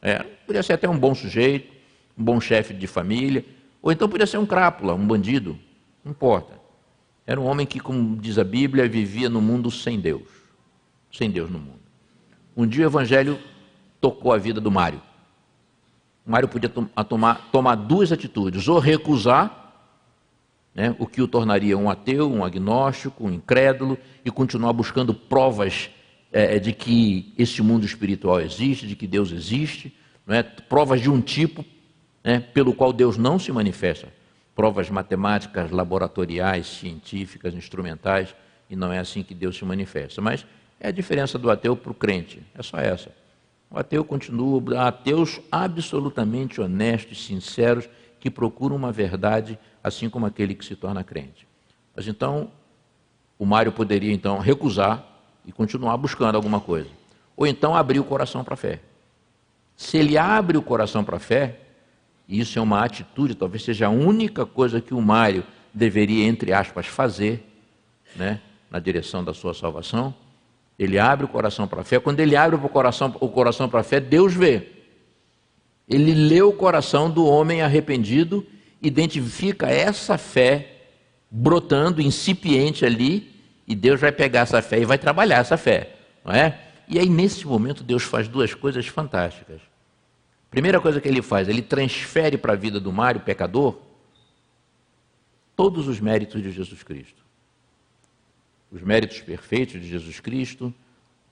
[0.00, 1.70] É, podia ser até um bom sujeito,
[2.16, 3.44] um bom chefe de família,
[3.82, 5.58] ou então podia ser um crápula, um bandido,
[6.02, 6.64] não importa.
[7.26, 10.28] Era um homem que, como diz a Bíblia, vivia no mundo sem Deus.
[11.12, 11.80] Sem Deus no mundo.
[12.56, 13.38] Um dia o evangelho
[14.00, 15.02] tocou a vida do Mário.
[16.24, 19.64] O Mário podia tomar, tomar duas atitudes: ou recusar
[20.72, 25.90] né, o que o tornaria um ateu, um agnóstico, um incrédulo, e continuar buscando provas
[26.30, 29.96] é, de que esse mundo espiritual existe, de que Deus existe,
[30.28, 30.42] é?
[30.42, 31.64] provas de um tipo
[32.22, 34.08] né, pelo qual Deus não se manifesta
[34.56, 38.34] provas matemáticas, laboratoriais, científicas, instrumentais,
[38.70, 40.22] e não é assim que Deus se manifesta.
[40.22, 40.46] Mas
[40.80, 43.10] é a diferença do ateu para o crente, é só essa.
[43.70, 47.86] O ateu continua, ateus absolutamente honestos, sinceros,
[48.18, 51.46] que procuram uma verdade, assim como aquele que se torna crente.
[51.94, 52.50] Mas então,
[53.38, 55.06] o Mário poderia então recusar
[55.44, 56.88] e continuar buscando alguma coisa.
[57.36, 58.80] Ou então abrir o coração para a fé.
[59.76, 61.60] Se ele abre o coração para a fé,
[62.28, 66.52] e isso é uma atitude, talvez seja a única coisa que o Mário deveria, entre
[66.52, 67.46] aspas, fazer,
[68.16, 70.14] né, na direção da sua salvação.
[70.78, 71.98] Ele abre o coração para a fé.
[71.98, 74.68] Quando ele abre o coração, o coração para a fé, Deus vê.
[75.88, 78.44] Ele lê o coração do homem arrependido,
[78.82, 80.72] identifica essa fé
[81.30, 83.30] brotando, incipiente ali,
[83.66, 86.58] e Deus vai pegar essa fé e vai trabalhar essa fé, não é?
[86.88, 89.60] E aí, nesse momento, Deus faz duas coisas fantásticas.
[90.50, 93.78] Primeira coisa que ele faz, ele transfere para a vida do Mário, pecador,
[95.54, 97.24] todos os méritos de Jesus Cristo.
[98.70, 100.72] Os méritos perfeitos de Jesus Cristo,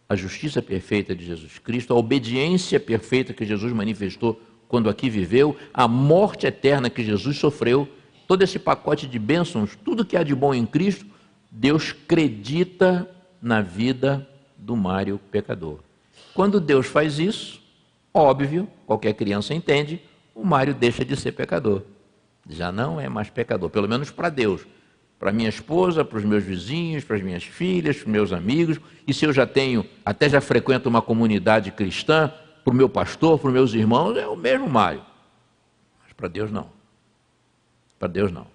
[0.09, 5.57] a justiça perfeita de Jesus Cristo, a obediência perfeita que Jesus manifestou quando aqui viveu,
[5.73, 7.89] a morte eterna que Jesus sofreu,
[8.27, 11.07] todo esse pacote de bênçãos, tudo que há de bom em Cristo,
[11.51, 13.09] Deus acredita
[13.41, 15.79] na vida do Mário pecador.
[16.33, 17.61] Quando Deus faz isso,
[18.17, 20.01] Óbvio, qualquer criança entende,
[20.33, 21.83] o Mário deixa de ser pecador.
[22.49, 24.65] Já não é mais pecador, pelo menos para Deus.
[25.19, 28.79] Para minha esposa, para os meus vizinhos, para as minhas filhas, para os meus amigos.
[29.07, 33.39] E se eu já tenho, até já frequento uma comunidade cristã, para o meu pastor,
[33.39, 35.03] para os meus irmãos, é o mesmo Mário.
[36.17, 36.69] para Deus não.
[37.99, 38.47] Para Deus não.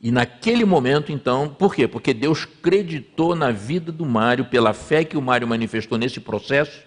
[0.00, 1.88] E naquele momento, então, por quê?
[1.88, 6.82] Porque Deus creditou na vida do Mário, pela fé que o Mário manifestou nesse processo,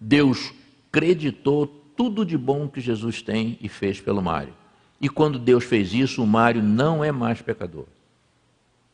[0.00, 0.52] Deus
[0.90, 4.54] creditou tudo de bom que Jesus tem e fez pelo Mário.
[5.00, 7.86] E quando Deus fez isso, o Mário não é mais pecador.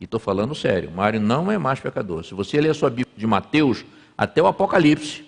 [0.00, 2.24] E estou falando sério, o Mário não é mais pecador.
[2.24, 3.84] Se você ler a sua Bíblia de Mateus
[4.16, 5.24] até o Apocalipse,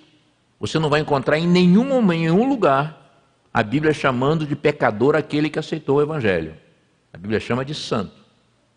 [0.59, 3.05] você não vai encontrar em nenhum, em nenhum lugar
[3.52, 6.55] a Bíblia chamando de pecador aquele que aceitou o Evangelho.
[7.12, 8.12] A Bíblia chama de santo.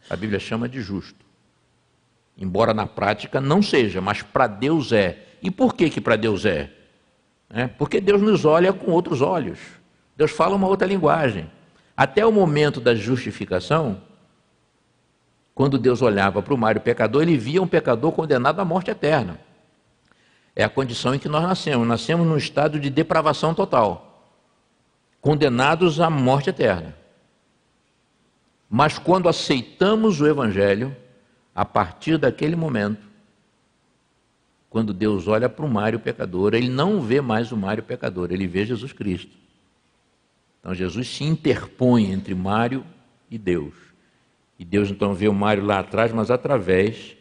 [0.10, 1.26] A Bíblia chama de justo.
[2.38, 5.26] Embora na prática não seja, mas para Deus é.
[5.42, 6.72] E por que que para Deus é?
[7.50, 7.68] É?
[7.68, 9.60] Porque Deus nos olha com outros olhos.
[10.16, 11.50] Deus fala uma outra linguagem.
[11.98, 14.02] Até o momento da justificação,
[15.56, 19.40] quando Deus olhava para o Mário pecador, ele via um pecador condenado à morte eterna.
[20.56, 21.88] É a condição em que nós nascemos.
[21.88, 24.32] Nascemos num estado de depravação total,
[25.20, 26.96] condenados à morte eterna.
[28.70, 30.96] Mas quando aceitamos o Evangelho,
[31.56, 33.09] a partir daquele momento,
[34.70, 38.46] quando Deus olha para o Mário pecador, ele não vê mais o Mário pecador, ele
[38.46, 39.32] vê Jesus Cristo.
[40.60, 42.86] Então Jesus se interpõe entre Mário
[43.32, 43.74] e Deus.
[44.58, 47.16] E Deus então vê o Mário lá atrás, mas através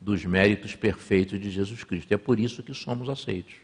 [0.00, 2.12] dos méritos perfeitos de Jesus Cristo.
[2.12, 3.54] É por isso que somos aceitos.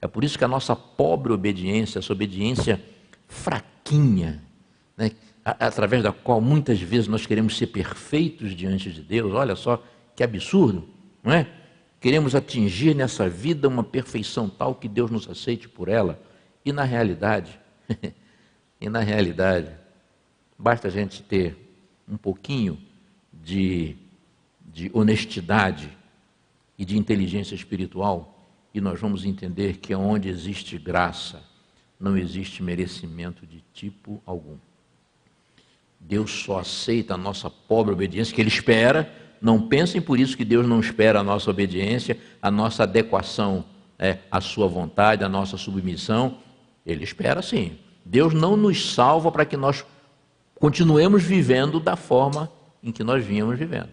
[0.00, 2.82] É por isso que a nossa pobre obediência, essa obediência
[3.26, 4.42] fraquinha,
[4.96, 5.10] né,
[5.44, 9.32] através da qual muitas vezes nós queremos ser perfeitos diante de Deus.
[9.32, 9.82] Olha só
[10.14, 10.88] que absurdo,
[11.22, 11.46] não é?
[12.04, 16.20] Queremos atingir nessa vida uma perfeição tal que Deus nos aceite por ela.
[16.62, 17.58] E na realidade,
[18.78, 19.70] e na realidade,
[20.58, 21.56] basta a gente ter
[22.06, 22.78] um pouquinho
[23.32, 23.96] de,
[24.70, 25.88] de honestidade
[26.76, 31.42] e de inteligência espiritual e nós vamos entender que onde existe graça,
[31.98, 34.58] não existe merecimento de tipo algum.
[35.98, 39.23] Deus só aceita a nossa pobre obediência, que Ele espera.
[39.44, 43.62] Não pensem por isso que Deus não espera a nossa obediência, a nossa adequação
[43.98, 46.38] é, à Sua vontade, a nossa submissão.
[46.86, 47.76] Ele espera sim.
[48.06, 49.84] Deus não nos salva para que nós
[50.54, 52.50] continuemos vivendo da forma
[52.82, 53.90] em que nós vínhamos vivendo.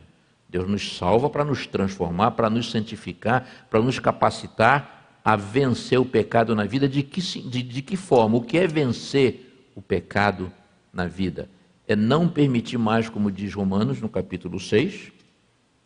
[0.47, 6.05] Deus nos salva para nos transformar, para nos santificar, para nos capacitar a vencer o
[6.05, 6.87] pecado na vida.
[6.87, 8.37] De que, de, de que forma?
[8.37, 10.49] O que é vencer o pecado
[10.93, 11.49] na vida?
[11.91, 15.11] é não permitir mais, como diz Romanos no capítulo 6,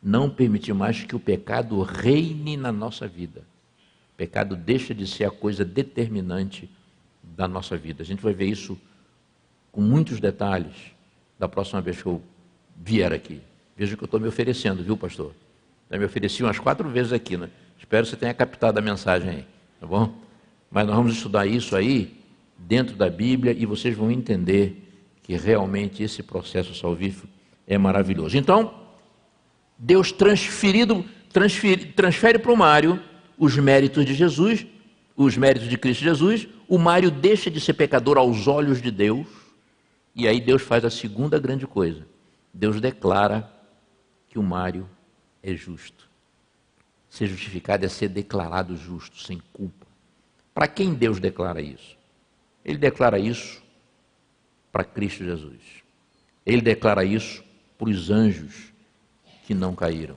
[0.06, 3.42] não permitir mais que o pecado reine na nossa vida.
[4.14, 6.70] O pecado deixa de ser a coisa determinante
[7.24, 8.04] da nossa vida.
[8.04, 8.80] A gente vai ver isso
[9.72, 10.76] com muitos detalhes
[11.40, 12.22] da próxima vez que eu
[12.80, 13.42] vier aqui.
[13.76, 15.34] Veja que eu estou me oferecendo, viu, pastor?
[15.90, 17.50] Já me ofereci umas quatro vezes aqui, né?
[17.80, 19.46] Espero que você tenha captado a mensagem aí,
[19.80, 20.14] tá bom?
[20.70, 22.16] Mas nós vamos estudar isso aí
[22.60, 24.88] dentro da Bíblia e vocês vão entender
[25.24, 27.28] que realmente esse processo salvífico
[27.66, 28.38] é maravilhoso.
[28.38, 28.85] Então,
[29.78, 33.02] Deus transferido, transfere, transfere para o Mário
[33.38, 34.66] os méritos de Jesus,
[35.16, 39.28] os méritos de Cristo Jesus, o Mário deixa de ser pecador aos olhos de Deus,
[40.16, 42.08] e aí Deus faz a segunda grande coisa.
[42.54, 43.52] Deus declara
[44.30, 44.90] que o Mário
[45.44, 46.10] é justo.
[47.10, 49.86] Ser justificado é ser declarado justo, sem culpa.
[50.54, 51.98] Para quem Deus declara isso?
[52.64, 53.62] Ele declara isso
[54.72, 55.62] para Cristo Jesus.
[56.46, 57.44] Ele declara isso
[57.78, 58.74] para os anjos
[59.46, 60.16] que não caíram.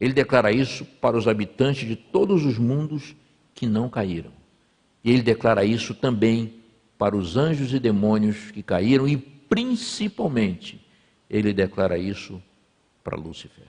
[0.00, 3.14] Ele declara isso para os habitantes de todos os mundos
[3.54, 4.32] que não caíram.
[5.04, 6.54] E ele declara isso também
[6.98, 10.80] para os anjos e demônios que caíram e principalmente
[11.28, 12.42] ele declara isso
[13.04, 13.66] para Lúcifer.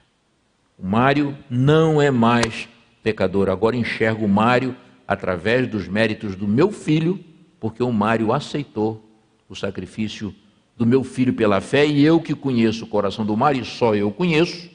[0.77, 2.67] O Mário não é mais
[3.03, 3.49] pecador.
[3.49, 4.75] Agora enxergo o Mário
[5.07, 7.23] através dos méritos do meu filho,
[7.59, 9.03] porque o Mário aceitou
[9.47, 10.33] o sacrifício
[10.77, 13.93] do meu filho pela fé, e eu que conheço o coração do mar, e só
[13.93, 14.70] eu conheço,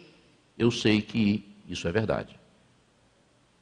[0.58, 2.38] eu sei que isso é verdade.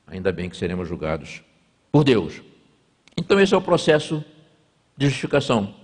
[0.07, 1.42] Ainda bem que seremos julgados
[1.90, 2.42] por Deus.
[3.16, 4.24] Então, esse é o processo
[4.96, 5.74] de justificação.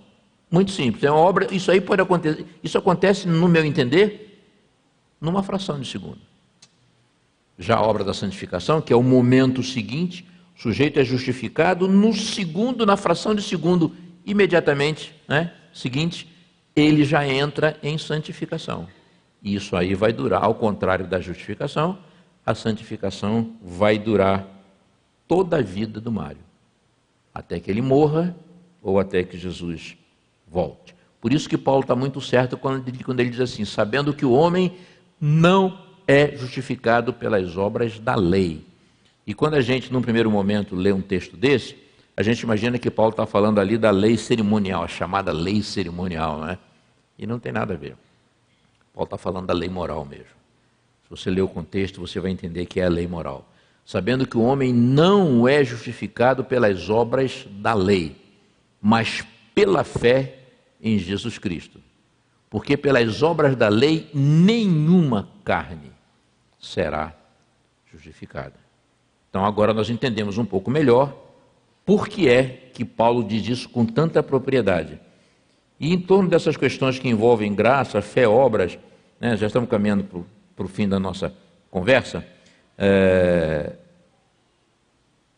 [0.51, 1.05] Muito simples.
[1.05, 2.45] É uma obra, isso aí pode acontecer.
[2.63, 4.45] Isso acontece, no meu entender,
[5.21, 6.19] numa fração de segundo.
[7.59, 12.13] Já a obra da santificação, que é o momento seguinte, o sujeito é justificado no
[12.13, 13.95] segundo, na fração de segundo
[14.25, 16.29] imediatamente, né, seguinte,
[16.75, 18.89] ele já entra em santificação.
[19.43, 21.99] Isso aí vai durar, ao contrário da justificação,
[22.45, 24.47] a santificação vai durar
[25.27, 26.43] toda a vida do Mário,
[27.33, 28.37] até que ele morra
[28.83, 29.97] ou até que Jesus
[30.47, 30.95] volte.
[31.21, 34.25] Por isso que Paulo está muito certo quando ele, quando ele diz assim: sabendo que
[34.25, 34.77] o homem
[35.21, 38.65] não é justificado pelas obras da lei.
[39.27, 41.77] E quando a gente, num primeiro momento, lê um texto desse,
[42.17, 46.41] a gente imagina que Paulo está falando ali da lei cerimonial, a chamada lei cerimonial,
[46.41, 46.59] não é?
[47.19, 47.97] E não tem nada a ver.
[49.01, 50.27] Paulo está falando da lei moral mesmo.
[51.05, 53.49] Se você ler o contexto, você vai entender que é a lei moral.
[53.83, 58.15] Sabendo que o homem não é justificado pelas obras da lei,
[58.81, 60.41] mas pela fé
[60.83, 61.81] em Jesus Cristo.
[62.51, 65.93] Porque pelas obras da lei, nenhuma carne
[66.59, 67.17] será
[67.91, 68.55] justificada.
[69.31, 71.17] Então agora nós entendemos um pouco melhor
[71.87, 75.01] por que é que Paulo diz isso com tanta propriedade.
[75.79, 78.79] E em torno dessas questões que envolvem graça, fé, obras,
[79.21, 80.05] né, já estamos caminhando
[80.57, 81.33] para o fim da nossa
[81.71, 82.27] conversa,
[82.79, 83.75] é,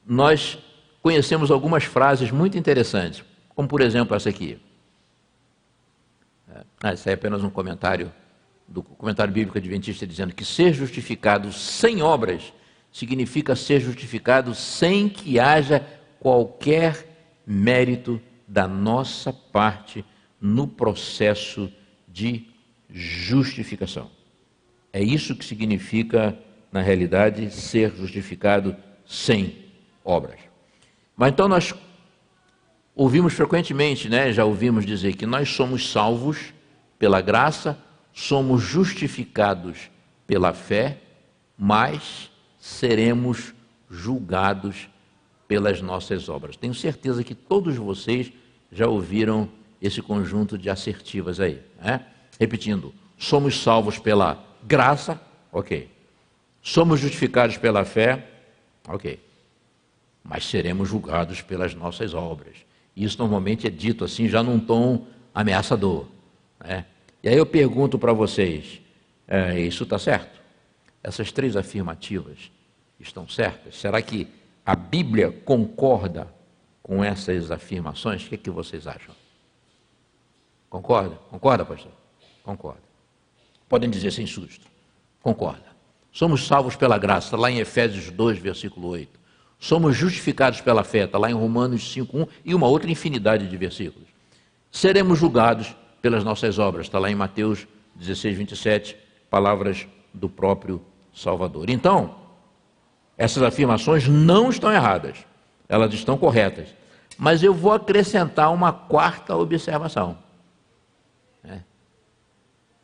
[0.07, 0.59] nós
[1.03, 4.61] conhecemos algumas frases muito interessantes, como por exemplo essa aqui.
[6.49, 8.13] É, ah, é apenas um comentário
[8.69, 12.53] do comentário bíblico adventista dizendo que ser justificado sem obras
[12.93, 15.85] significa ser justificado sem que haja
[16.21, 17.07] qualquer
[17.45, 20.05] mérito da nossa parte
[20.41, 21.71] no processo
[22.07, 22.52] de
[22.93, 24.11] justificação.
[24.93, 26.39] É isso que significa,
[26.71, 28.77] na realidade, ser justificado
[29.07, 29.57] sem
[30.05, 30.39] obras.
[31.17, 31.75] Mas então nós
[32.95, 36.53] ouvimos frequentemente, né, já ouvimos dizer que nós somos salvos
[36.99, 37.79] pela graça,
[38.13, 39.91] somos justificados
[40.27, 40.99] pela fé,
[41.57, 43.55] mas seremos
[43.91, 44.89] julgados
[45.49, 46.57] pelas nossas obras.
[46.57, 48.33] Tenho certeza que todos vocês
[48.71, 49.49] já ouviram
[49.81, 51.61] esse conjunto de assertivas aí.
[51.83, 52.07] Né?
[52.39, 55.91] Repetindo: somos salvos pela graça, ok.
[56.63, 58.27] Somos justificados pela fé,
[58.89, 59.19] ok.
[60.23, 62.57] Mas seremos julgados pelas nossas obras.
[62.97, 66.07] Isso normalmente é dito assim, já num tom ameaçador.
[66.61, 66.85] Né?
[67.23, 68.81] E aí eu pergunto para vocês:
[69.27, 70.41] é, isso está certo?
[71.03, 72.51] Essas três afirmativas
[73.01, 73.77] estão certas?
[73.77, 74.29] Será que
[74.65, 76.33] a Bíblia concorda
[76.83, 78.25] com essas afirmações?
[78.25, 79.15] O que, é que vocês acham?
[80.71, 81.17] Concorda?
[81.29, 81.93] Concorda, pastor?
[82.43, 82.83] Concorda.
[83.69, 84.67] Podem dizer sem susto.
[85.23, 85.73] Concorda.
[86.13, 89.19] Somos salvos pela graça, lá em Efésios 2, versículo 8.
[89.59, 93.57] Somos justificados pela fé, está lá em Romanos 5, 1 e uma outra infinidade de
[93.57, 94.09] versículos.
[94.71, 98.97] Seremos julgados pelas nossas obras, está lá em Mateus 16, 27,
[99.31, 100.83] palavras do próprio
[101.15, 101.71] Salvador.
[101.71, 102.17] Então,
[103.17, 105.19] essas afirmações não estão erradas,
[105.69, 106.69] elas estão corretas.
[107.17, 110.19] Mas eu vou acrescentar uma quarta observação.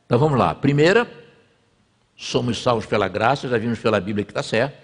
[0.08, 0.54] Então vamos lá.
[0.54, 1.06] Primeira,
[2.16, 4.74] somos salvos pela graça, já vimos pela Bíblia que está certo.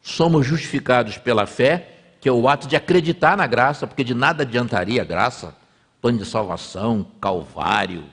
[0.00, 4.44] Somos justificados pela fé, que é o ato de acreditar na graça, porque de nada
[4.44, 5.52] adiantaria a graça,
[6.00, 8.04] plano de salvação, calvário,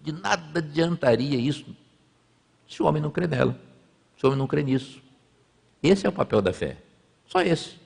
[0.00, 1.66] de nada adiantaria isso
[2.68, 3.58] se o homem não crê nela,
[4.16, 5.02] se o homem não crê nisso.
[5.82, 6.76] Esse é o papel da fé.
[7.26, 7.80] Só esse.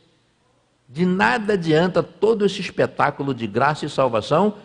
[0.87, 4.59] De nada adianta todo esse espetáculo de graça e salvação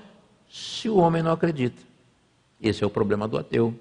[0.50, 1.89] se o homem não acredita.
[2.62, 3.74] Esse é o problema do ateu.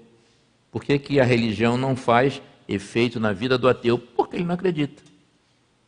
[0.71, 3.97] Por que, que a religião não faz efeito na vida do ateu?
[3.97, 5.01] Porque ele não acredita.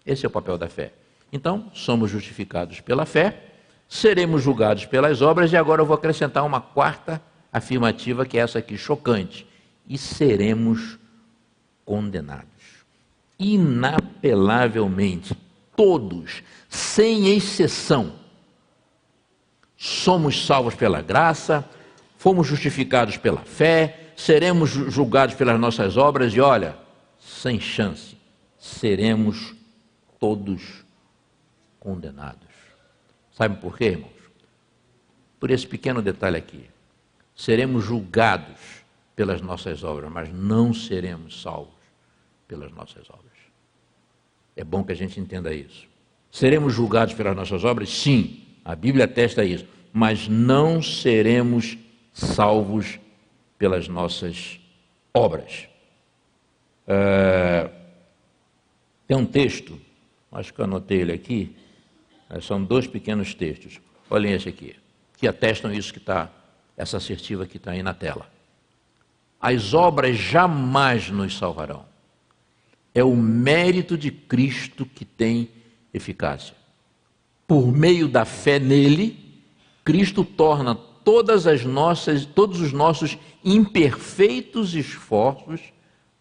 [0.06, 0.94] Esse é o papel da fé.
[1.32, 3.44] Então, somos justificados pela fé,
[3.88, 7.22] seremos julgados pelas obras, e agora eu vou acrescentar uma quarta
[7.54, 9.48] afirmativa, que é essa aqui, chocante:
[9.88, 10.98] e seremos
[11.86, 12.52] condenados
[13.42, 15.36] inapelavelmente,
[15.76, 18.14] todos, sem exceção,
[19.76, 21.68] somos salvos pela graça,
[22.22, 26.78] fomos justificados pela fé, seremos julgados pelas nossas obras e olha,
[27.20, 28.16] sem chance,
[28.60, 29.56] seremos
[30.20, 30.86] todos
[31.80, 32.48] condenados.
[33.32, 34.12] Sabe por quê, irmãos?
[35.40, 36.70] Por esse pequeno detalhe aqui.
[37.36, 38.84] Seremos julgados
[39.16, 41.74] pelas nossas obras, mas não seremos salvos
[42.48, 43.32] pelas nossas obras.
[44.56, 45.88] É bom que a gente entenda isso.
[46.32, 47.90] Seremos julgados pelas nossas obras?
[47.90, 49.66] Sim, a Bíblia atesta isso.
[49.92, 51.80] Mas não seremos
[52.12, 53.00] salvos
[53.58, 54.60] pelas nossas
[55.14, 55.68] obras.
[56.88, 57.70] É...
[59.08, 59.80] Tem um texto,
[60.32, 61.56] acho que eu anotei ele aqui,
[62.30, 63.80] é, são dois pequenos textos.
[64.10, 64.76] Olhem esse aqui,
[65.18, 66.32] que atestam isso que está,
[66.78, 68.30] essa assertiva que está aí na tela.
[69.40, 71.86] As obras jamais nos salvarão.
[72.94, 75.50] É o mérito de Cristo que tem
[75.94, 76.56] eficácia.
[77.48, 79.18] Por meio da fé nele,
[79.84, 85.62] Cristo torna todas as nossas, todos os nossos imperfeitos esforços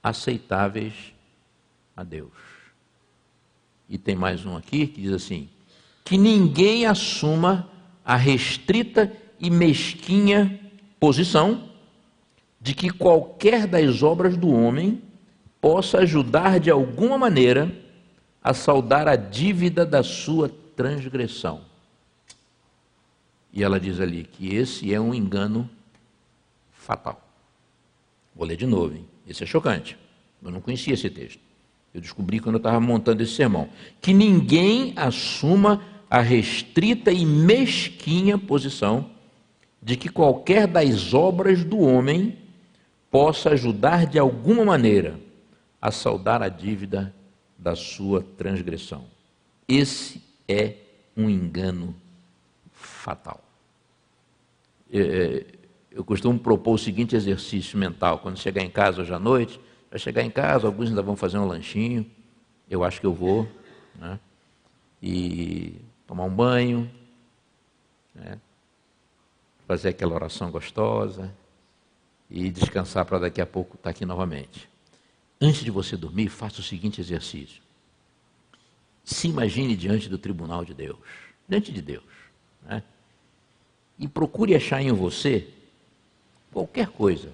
[0.03, 0.95] aceitáveis
[1.97, 2.33] a Deus.
[3.89, 5.49] E tem mais um aqui que diz assim:
[6.05, 7.68] que ninguém assuma
[8.05, 10.61] a restrita e mesquinha
[10.99, 11.70] posição
[12.61, 15.03] de que qualquer das obras do homem
[15.61, 17.72] possa ajudar de alguma maneira
[18.43, 21.70] a saldar a dívida da sua transgressão.
[23.53, 25.69] E ela diz ali que esse é um engano
[26.71, 27.21] fatal.
[28.35, 29.05] Vou ler de novo, hein?
[29.27, 29.99] Esse é chocante.
[30.43, 31.41] Eu não conhecia esse texto.
[31.93, 33.69] Eu descobri quando eu estava montando esse sermão.
[34.01, 39.11] Que ninguém assuma a restrita e mesquinha posição
[39.83, 42.37] de que qualquer das obras do homem
[43.11, 45.19] possa ajudar de alguma maneira
[45.81, 47.15] a saldar a dívida
[47.59, 49.05] da sua transgressão.
[49.67, 50.75] Esse é
[51.17, 51.95] um engano
[52.81, 53.43] fatal.
[54.93, 55.47] É, é,
[55.91, 59.61] eu costumo propor o seguinte exercício mental: quando chegar em casa hoje à noite,
[59.91, 62.09] vai chegar em casa, alguns ainda vão fazer um lanchinho,
[62.68, 63.49] eu acho que eu vou,
[63.97, 64.18] né?
[65.03, 65.76] e
[66.07, 66.91] tomar um banho,
[68.14, 68.39] né?
[69.66, 71.33] fazer aquela oração gostosa
[72.28, 74.68] e descansar para daqui a pouco estar aqui novamente.
[75.41, 77.62] Antes de você dormir, faça o seguinte exercício.
[79.03, 80.99] Se imagine diante do tribunal de Deus,
[81.49, 82.05] diante de Deus.
[82.67, 82.83] Né?
[83.99, 85.49] E procure achar em você
[86.53, 87.31] qualquer coisa,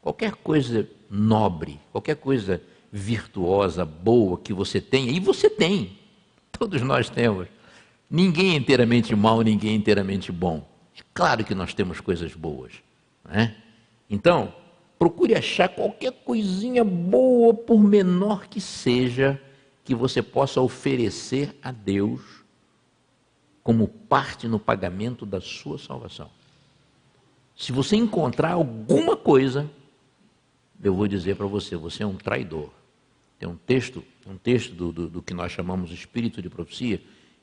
[0.00, 5.98] qualquer coisa nobre, qualquer coisa virtuosa, boa que você tenha, e você tem,
[6.52, 7.48] todos nós temos.
[8.10, 10.66] Ninguém é inteiramente mal, ninguém é inteiramente bom.
[10.96, 12.72] É claro que nós temos coisas boas.
[13.24, 13.54] Né?
[14.08, 14.54] Então,
[14.98, 19.40] procure achar qualquer coisinha boa, por menor que seja,
[19.84, 22.37] que você possa oferecer a Deus
[23.68, 26.30] como parte no pagamento da sua salvação.
[27.54, 29.70] Se você encontrar alguma coisa,
[30.82, 32.70] eu vou dizer para você, você é um traidor.
[33.38, 37.02] Tem um texto, um texto do, do, do que nós chamamos espírito de profecia,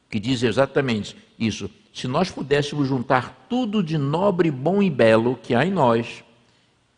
[0.10, 1.70] que diz exatamente isso.
[1.94, 6.24] Se nós pudéssemos juntar tudo de nobre, bom e belo que há em nós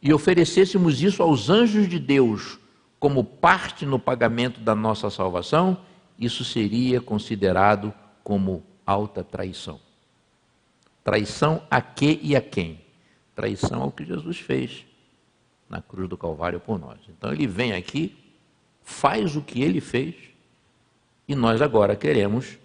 [0.01, 2.57] e oferecêssemos isso aos anjos de Deus
[2.97, 5.81] como parte no pagamento da nossa salvação,
[6.17, 9.79] isso seria considerado como alta traição.
[11.03, 12.81] Traição a que e a quem?
[13.35, 14.85] Traição ao que Jesus fez
[15.69, 16.97] na cruz do Calvário por nós.
[17.09, 18.15] Então ele vem aqui,
[18.81, 20.15] faz o que ele fez,
[21.27, 22.57] e nós agora queremos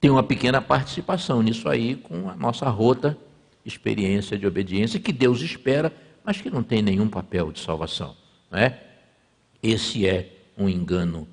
[0.00, 3.16] ter uma pequena participação nisso aí com a nossa rota
[3.64, 5.92] experiência de obediência que Deus espera,
[6.24, 8.16] mas que não tem nenhum papel de salvação.
[8.50, 8.82] Não é?
[9.62, 11.28] Esse é um engano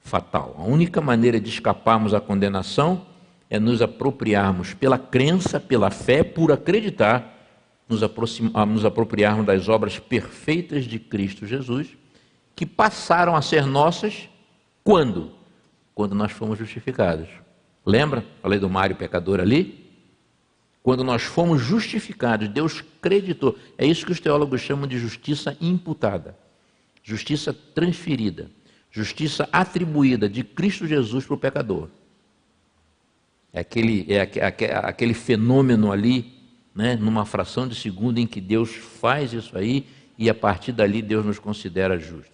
[0.00, 0.54] fatal.
[0.58, 3.06] A única maneira de escaparmos à condenação
[3.52, 7.38] é nos apropriarmos pela crença, pela fé, por acreditar,
[7.86, 8.00] nos,
[8.66, 11.88] nos apropriarmos das obras perfeitas de Cristo Jesus,
[12.56, 14.28] que passaram a ser nossas
[14.82, 15.32] quando?
[15.94, 17.28] Quando nós fomos justificados.
[17.84, 18.24] Lembra?
[18.40, 19.90] Falei do Mário pecador ali?
[20.82, 23.56] Quando nós fomos justificados, Deus creditou.
[23.76, 26.34] É isso que os teólogos chamam de justiça imputada
[27.02, 28.50] justiça transferida,
[28.90, 31.88] justiça atribuída de Cristo Jesus para o pecador.
[33.52, 34.22] É aquele, é
[34.78, 36.32] aquele fenômeno ali,
[36.74, 39.86] né, numa fração de segundo, em que Deus faz isso aí
[40.16, 42.32] e a partir dali Deus nos considera justos.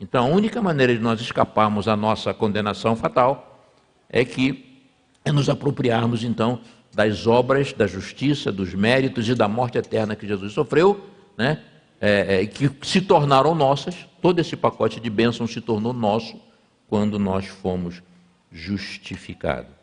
[0.00, 3.70] Então, a única maneira de nós escaparmos à nossa condenação fatal
[4.08, 4.82] é que
[5.24, 6.60] é nos apropriarmos então
[6.94, 11.04] das obras da justiça, dos méritos e da morte eterna que Jesus sofreu,
[11.36, 11.62] né,
[12.00, 16.40] é, é, que se tornaram nossas, todo esse pacote de bênçãos se tornou nosso
[16.88, 18.02] quando nós fomos
[18.50, 19.75] justificados.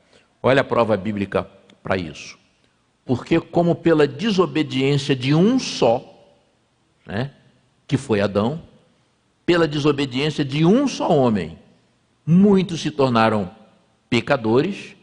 [0.45, 1.49] Olha a prova bíblica
[1.81, 2.37] para isso.
[3.05, 6.03] Porque, como pela desobediência de um só,
[7.05, 7.31] né,
[7.87, 8.61] que foi Adão,
[9.45, 11.57] pela desobediência de um só homem,
[12.25, 13.49] muitos se tornaram
[14.09, 14.95] pecadores,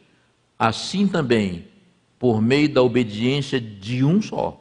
[0.58, 1.66] assim também,
[2.18, 4.58] por meio da obediência de um só,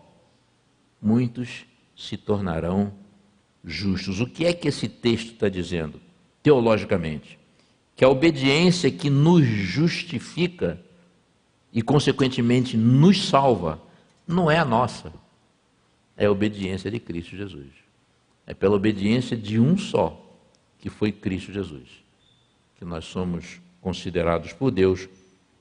[1.02, 1.66] muitos
[1.96, 2.94] se tornarão
[3.64, 4.20] justos.
[4.20, 6.00] O que é que esse texto está dizendo,
[6.44, 7.39] teologicamente?
[8.00, 10.80] Que a obediência que nos justifica
[11.74, 13.78] e, consequentemente, nos salva,
[14.26, 15.12] não é a nossa,
[16.16, 17.68] é a obediência de Cristo Jesus.
[18.48, 20.18] É pela obediência de um só,
[20.78, 21.90] que foi Cristo Jesus,
[22.78, 25.10] que nós somos considerados por Deus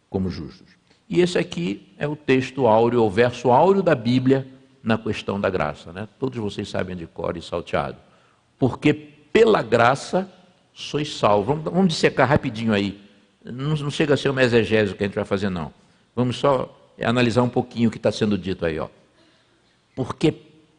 [0.08, 0.68] como justos.
[1.10, 4.46] E esse aqui é o texto áureo, o verso áureo da Bíblia
[4.80, 5.92] na questão da graça.
[5.92, 6.08] Né?
[6.20, 7.98] Todos vocês sabem de cor e salteado.
[8.56, 10.32] Porque pela graça
[10.78, 11.46] sois salvos.
[11.46, 13.00] Vamos, vamos dissecar rapidinho aí.
[13.44, 15.72] Não, não chega a ser uma exegese que a gente vai fazer, não.
[16.14, 16.72] Vamos só
[17.02, 18.78] analisar um pouquinho o que está sendo dito aí.
[18.78, 18.88] Ó.
[19.96, 20.32] Porque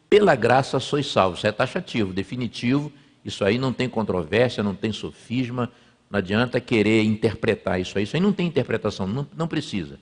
[0.08, 1.40] pela graça sois salvos.
[1.40, 2.90] Isso é taxativo, definitivo.
[3.22, 5.70] Isso aí não tem controvérsia, não tem sofisma.
[6.10, 8.04] Não adianta querer interpretar isso aí.
[8.04, 10.00] Isso aí não tem interpretação, não, não precisa.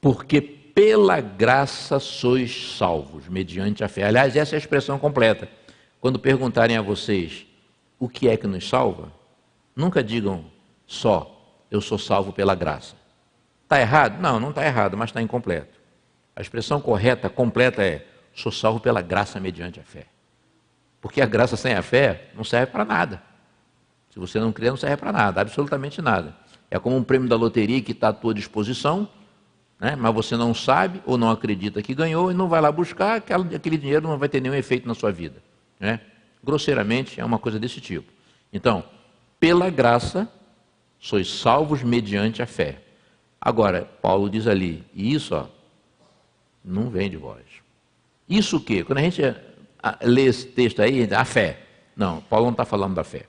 [0.00, 4.04] Porque pela graça sois salvos, mediante a fé.
[4.04, 5.46] Aliás, essa é a expressão completa.
[6.00, 7.46] Quando perguntarem a vocês
[7.98, 9.15] o que é que nos salva,
[9.76, 10.46] nunca digam
[10.86, 11.32] só
[11.70, 12.96] eu sou salvo pela graça.
[13.64, 14.20] Está errado?
[14.20, 15.78] Não, não está errado, mas está incompleto.
[16.34, 20.06] A expressão correta, completa é: sou salvo pela graça mediante a fé.
[21.00, 23.22] Porque a graça sem a fé não serve para nada.
[24.10, 26.34] Se você não crê, não serve para nada, absolutamente nada.
[26.70, 29.08] É como um prêmio da loteria que está à tua disposição,
[29.78, 29.94] né?
[29.94, 33.76] mas você não sabe ou não acredita que ganhou e não vai lá buscar, aquele
[33.76, 35.42] dinheiro não vai ter nenhum efeito na sua vida.
[35.78, 36.00] Né?
[36.42, 38.10] Grosseiramente, é uma coisa desse tipo.
[38.52, 38.82] Então,
[39.38, 40.28] pela graça,
[40.98, 42.82] sois salvos mediante a fé.
[43.40, 45.46] Agora, Paulo diz ali, e isso ó,
[46.64, 47.44] não vem de vós.
[48.28, 48.82] Isso o quê?
[48.82, 49.22] Quando a gente
[50.02, 51.60] lê esse texto aí, a fé.
[51.96, 53.26] Não, Paulo não está falando da fé.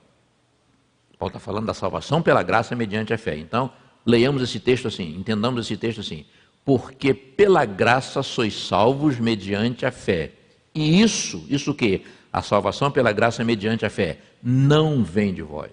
[1.18, 3.36] Paulo está falando da salvação pela graça mediante a fé.
[3.36, 3.72] Então,
[4.04, 6.24] leiamos esse texto assim, entendamos esse texto assim.
[6.64, 10.32] Porque pela graça sois salvos mediante a fé.
[10.74, 12.02] E isso, isso o quê?
[12.32, 15.70] A salvação pela graça mediante a fé não vem de vós.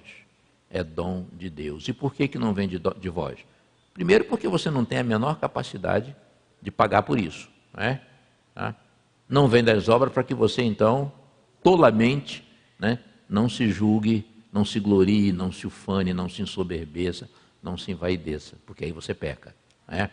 [0.70, 1.88] É dom de Deus.
[1.88, 3.39] E por que, que não vem de, de vós?
[3.93, 6.16] Primeiro, porque você não tem a menor capacidade
[6.61, 7.49] de pagar por isso.
[7.74, 8.01] Não, é?
[8.53, 8.76] Tá?
[9.28, 11.11] não vem das obras para que você, então,
[11.63, 12.47] tolamente,
[12.80, 17.30] né, não se julgue não se glorie, não se ufane, não se ensoberbeça,
[17.61, 19.53] não se envaideça, porque aí você peca.
[19.86, 20.09] Né?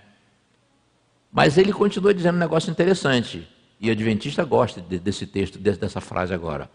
[1.31, 3.47] Mas ele continua dizendo um negócio interessante,
[3.79, 6.69] e o Adventista gosta desse texto, dessa frase agora.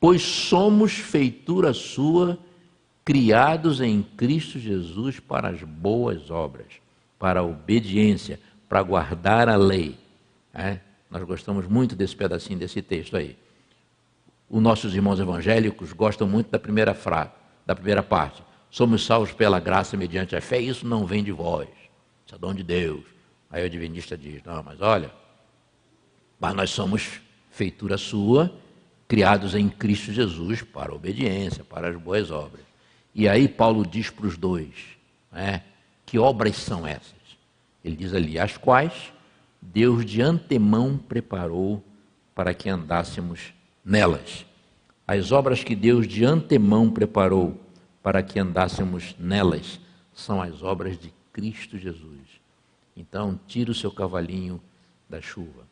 [0.00, 2.38] Pois somos feitura sua,
[3.08, 6.66] criados em Cristo Jesus para as boas obras,
[7.18, 8.38] para a obediência,
[8.68, 9.96] para guardar a lei.
[10.52, 10.78] É?
[11.10, 13.34] Nós gostamos muito desse pedacinho desse texto aí
[14.50, 17.30] os nossos irmãos evangélicos gostam muito da primeira frase,
[17.66, 18.42] da primeira parte.
[18.70, 21.68] Somos salvos pela graça mediante a fé, isso não vem de vós,
[22.24, 23.04] isso é dom de Deus.
[23.50, 25.10] Aí o adventista diz: Não, mas olha,
[26.40, 28.52] mas nós somos feitura sua,
[29.06, 32.67] criados em Cristo Jesus para a obediência, para as boas obras.
[33.14, 34.74] E aí Paulo diz para os dois:
[35.32, 35.62] né,
[36.06, 37.14] Que obras são essas?
[37.84, 39.12] Ele diz ali: As quais
[39.60, 41.84] Deus de antemão preparou
[42.34, 43.52] para que andássemos
[43.84, 44.46] nelas.
[45.06, 47.60] As obras que Deus de antemão preparou
[48.02, 49.80] para que andássemos nelas
[50.12, 52.40] são as obras de Cristo Jesus.
[52.96, 54.60] Então, tira o seu cavalinho
[55.08, 55.66] da chuva.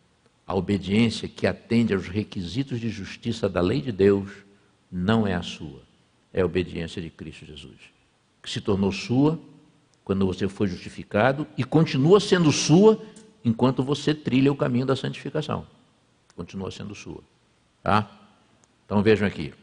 [0.46, 4.30] A obediência que atende aos requisitos de justiça da lei de Deus
[4.90, 5.82] não é a sua,
[6.36, 7.78] é a obediência de Cristo Jesus,
[8.42, 9.40] que se tornou sua
[10.04, 13.02] quando você foi justificado e continua sendo sua
[13.42, 15.66] enquanto você trilha o caminho da santificação.
[16.36, 17.22] Continua sendo sua.
[17.82, 18.08] Tá?
[18.84, 19.54] Então vejam aqui.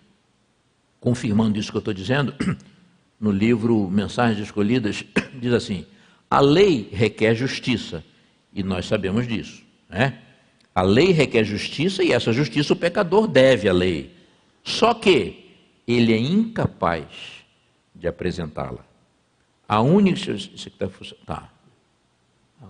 [0.99, 2.33] Confirmando isso que eu estou dizendo,
[3.21, 5.05] no livro Mensagens Escolhidas,
[5.39, 5.85] diz assim:
[6.27, 8.03] a lei requer justiça,
[8.51, 9.61] e nós sabemos disso.
[9.87, 10.19] Né?
[10.73, 14.11] A lei requer justiça e essa justiça o pecador deve à lei.
[14.63, 15.42] Só que
[15.87, 17.43] ele é incapaz
[17.93, 18.85] de apresentá-la.
[19.67, 20.31] A única.
[20.31, 21.35] Isso aqui está.
[21.35, 21.49] Tá.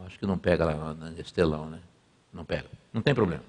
[0.05, 1.80] Acho que não pega lá nesse telão, né?
[2.34, 2.66] Não pega.
[2.91, 3.43] Não tem problema.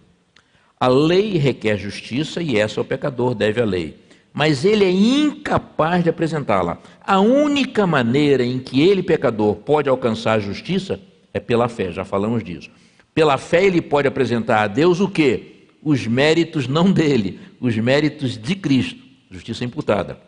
[0.79, 3.99] A lei requer justiça e essa o pecador deve à lei.
[4.33, 6.79] Mas ele é incapaz de apresentá-la.
[7.01, 11.01] A única maneira em que ele, pecador, pode alcançar a justiça
[11.33, 12.71] é pela fé, já falamos disso.
[13.15, 15.69] Pela fé ele pode apresentar a Deus o quê?
[15.83, 19.04] Os méritos não dele, os méritos de Cristo,
[19.35, 20.19] justiça imputada.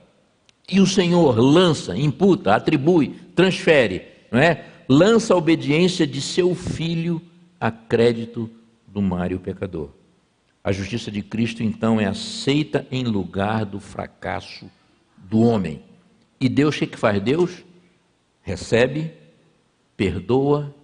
[0.69, 4.65] E o Senhor lança, imputa, atribui, transfere, não é?
[4.89, 7.23] lança a obediência de seu filho
[7.61, 8.51] a crédito
[8.87, 9.91] do Mário pecador.
[10.63, 14.69] A justiça de Cristo, então, é aceita em lugar do fracasso
[15.17, 15.83] do homem.
[16.41, 17.23] E Deus, o que, que faz?
[17.23, 17.65] Deus
[18.43, 19.13] recebe,
[19.97, 20.75] perdoa,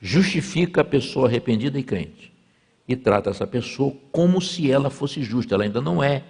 [0.00, 2.32] justifica a pessoa arrependida e crente.
[2.86, 5.54] E trata essa pessoa como se ela fosse justa.
[5.54, 6.24] Ela ainda não é.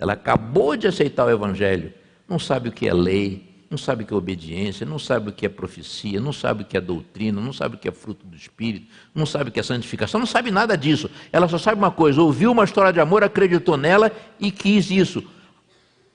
[0.00, 1.92] Ela acabou de aceitar o Evangelho,
[2.26, 5.32] não sabe o que é lei, não sabe o que é obediência, não sabe o
[5.32, 8.26] que é profecia, não sabe o que é doutrina, não sabe o que é fruto
[8.26, 11.10] do Espírito, não sabe o que é santificação, não sabe nada disso.
[11.30, 15.22] Ela só sabe uma coisa: ouviu uma história de amor, acreditou nela e quis isso.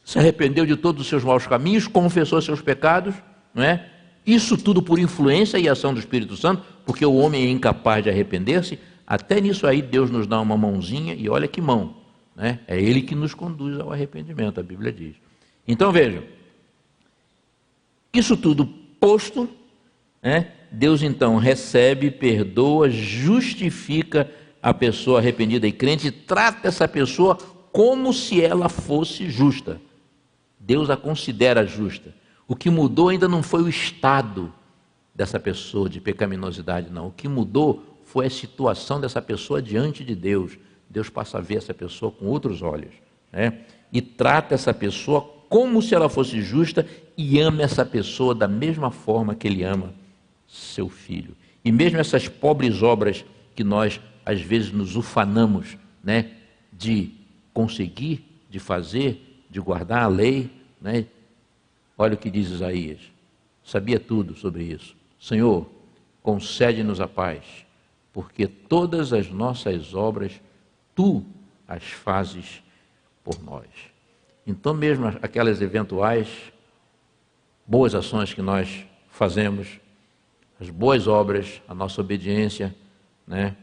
[0.03, 3.15] Se arrependeu de todos os seus maus caminhos, confessou seus pecados,
[3.53, 3.88] não é?
[4.25, 8.09] Isso tudo por influência e ação do Espírito Santo, porque o homem é incapaz de
[8.09, 8.79] arrepender-se.
[9.05, 12.05] Até nisso aí Deus nos dá uma mãozinha e olha que mão,
[12.36, 12.59] né?
[12.67, 15.15] É Ele que nos conduz ao arrependimento, a Bíblia diz.
[15.67, 16.23] Então vejam.
[18.13, 18.65] Isso tudo
[18.99, 19.49] posto,
[20.21, 24.29] né, Deus então recebe, perdoa, justifica
[24.61, 27.38] a pessoa arrependida e crente e trata essa pessoa
[27.71, 29.79] como se ela fosse justa.
[30.59, 32.13] Deus a considera justa.
[32.47, 34.51] O que mudou ainda não foi o estado
[35.13, 37.07] dessa pessoa de pecaminosidade, não.
[37.07, 40.57] O que mudou foi a situação dessa pessoa diante de Deus.
[40.95, 42.93] Deus passa a ver essa pessoa com outros olhos.
[43.29, 43.59] Né?
[43.91, 46.87] E trata essa pessoa como se ela fosse justa
[47.17, 49.93] e ama essa pessoa da mesma forma que ele ama
[50.47, 51.35] seu Filho.
[51.65, 56.31] E mesmo essas pobres obras que nós às vezes nos ufanamos, né,
[56.71, 57.11] de
[57.53, 60.49] conseguir, de fazer, de guardar a lei,
[60.81, 61.05] né?
[61.97, 62.99] Olha o que diz Isaías.
[63.63, 64.95] Sabia tudo sobre isso.
[65.19, 65.69] Senhor,
[66.23, 67.43] concede-nos a paz,
[68.13, 70.39] porque todas as nossas obras
[70.95, 71.25] tu
[71.67, 72.63] as fazes
[73.23, 73.67] por nós.
[74.47, 76.53] Então, mesmo aquelas eventuais
[77.67, 79.79] boas ações que nós fazemos,
[80.59, 82.73] as boas obras, a nossa obediência,
[83.27, 83.55] né,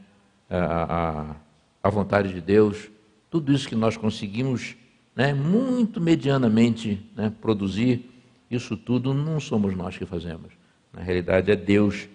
[0.50, 1.36] a, a,
[1.82, 2.90] a vontade de Deus,
[3.30, 4.76] tudo isso que nós conseguimos
[5.14, 8.10] né, muito medianamente né, produzir,
[8.50, 10.52] isso tudo não somos nós que fazemos.
[10.92, 12.08] Na realidade, é Deus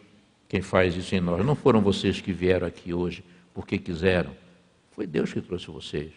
[0.48, 1.44] quem faz isso em nós.
[1.44, 4.32] Não foram vocês que vieram aqui hoje porque quiseram.
[4.98, 6.12] Foi Deus que trouxe vocês.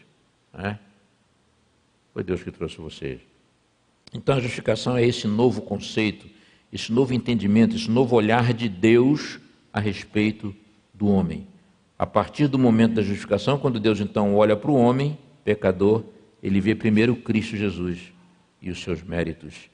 [0.54, 0.78] Né?
[2.14, 3.20] Foi Deus que trouxe vocês.
[4.10, 6.26] Então a justificação é esse novo conceito,
[6.72, 9.38] esse novo entendimento, esse novo olhar de Deus
[9.70, 10.56] a respeito
[10.94, 11.46] do homem.
[11.98, 16.02] A partir do momento da justificação, quando Deus então olha para o homem, pecador,
[16.42, 18.14] ele vê primeiro Cristo Jesus
[18.62, 19.68] e os seus méritos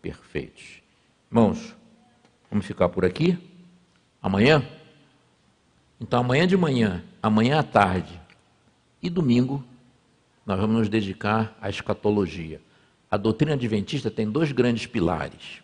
[0.00, 0.80] perfeitos.
[1.28, 1.74] Irmãos,
[2.48, 3.36] vamos ficar por aqui?
[4.22, 4.64] Amanhã?
[6.00, 8.22] Então, amanhã de manhã, amanhã à tarde
[9.04, 9.62] e domingo,
[10.46, 12.58] nós vamos nos dedicar à escatologia.
[13.10, 15.62] A doutrina adventista tem dois grandes pilares.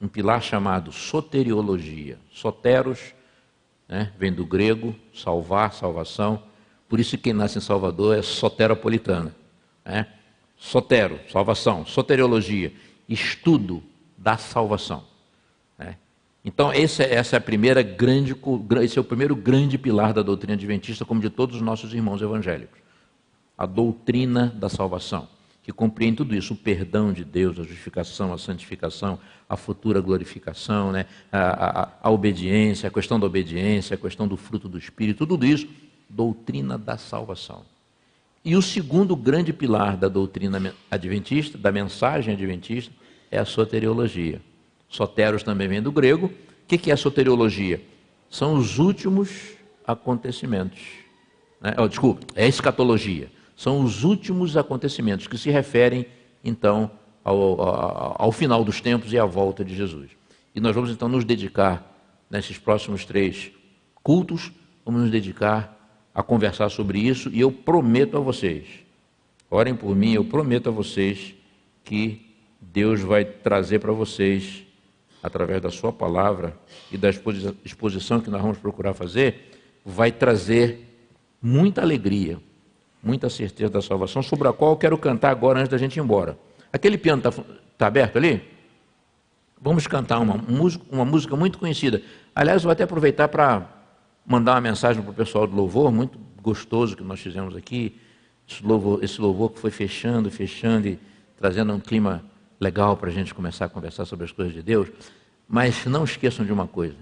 [0.00, 2.18] Um pilar chamado soteriologia.
[2.32, 3.14] Soteros
[3.86, 6.42] né, vem do grego, salvar, salvação.
[6.88, 9.36] Por isso quem nasce em Salvador é soteropolitana.
[9.84, 10.06] Né?
[10.56, 11.84] Sotero, salvação.
[11.84, 12.72] Soteriologia,
[13.06, 13.82] estudo
[14.16, 15.04] da salvação.
[16.44, 18.34] Então, esse, é, essa é a primeira grande,
[18.82, 22.20] esse é o primeiro grande pilar da doutrina adventista, como de todos os nossos irmãos
[22.20, 22.82] evangélicos
[23.62, 25.28] a doutrina da salvação,
[25.62, 30.90] que compreende tudo isso: o perdão de Deus, a justificação, a santificação, a futura glorificação,
[30.90, 31.06] né?
[31.30, 35.46] a, a, a obediência, a questão da obediência, a questão do fruto do Espírito, tudo
[35.46, 35.68] isso,
[36.08, 37.64] doutrina da salvação.
[38.44, 42.92] E o segundo grande pilar da doutrina adventista, da mensagem adventista,
[43.30, 44.42] é a soteriologia.
[44.92, 46.26] Soteros também vem do grego.
[46.26, 47.82] O que é soteriologia?
[48.30, 50.80] São os últimos acontecimentos.
[51.60, 51.74] Né?
[51.76, 53.28] Oh, desculpa, é escatologia
[53.62, 56.06] são os últimos acontecimentos que se referem,
[56.42, 56.90] então,
[57.22, 60.10] ao, ao, ao, final dos tempos e à volta de Jesus.
[60.52, 61.88] E nós vamos, então, nos dedicar,
[62.28, 63.52] nesses próximos três
[64.02, 64.50] cultos,
[64.84, 65.78] vamos nos dedicar
[66.12, 68.66] a conversar sobre isso, e eu prometo a vocês,
[69.48, 71.32] orem por mim, eu prometo a vocês
[71.84, 74.64] que Deus vai trazer para vocês,
[75.22, 76.56] através da Sua palavra
[76.90, 77.08] e da
[77.64, 79.50] exposição que nós vamos procurar fazer,
[79.84, 80.88] vai trazer
[81.40, 82.38] muita alegria,
[83.02, 86.00] muita certeza da salvação, sobre a qual eu quero cantar agora antes da gente ir
[86.00, 86.36] embora.
[86.72, 87.44] Aquele piano está
[87.78, 88.42] tá aberto ali?
[89.60, 92.02] Vamos cantar uma música, uma música muito conhecida.
[92.34, 93.68] Aliás, vou até aproveitar para
[94.26, 98.00] mandar uma mensagem para o pessoal do louvor, muito gostoso que nós fizemos aqui.
[98.48, 100.98] Esse louvor, esse louvor que foi fechando, fechando e
[101.38, 102.24] trazendo um clima
[102.62, 104.88] legal para a gente começar a conversar sobre as coisas de Deus.
[105.48, 106.96] Mas não esqueçam de uma coisa: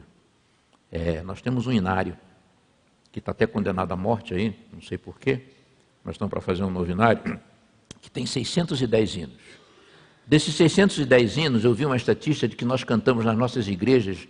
[0.91, 2.17] é, nós temos um inário
[3.13, 5.43] que está até condenado à morte aí, não sei porquê
[6.05, 7.39] nós estamos para fazer um novinário,
[8.01, 9.43] que tem 610 hinos.
[10.27, 14.27] Desses 610 hinos, eu vi uma estatística de que nós cantamos nas nossas igrejas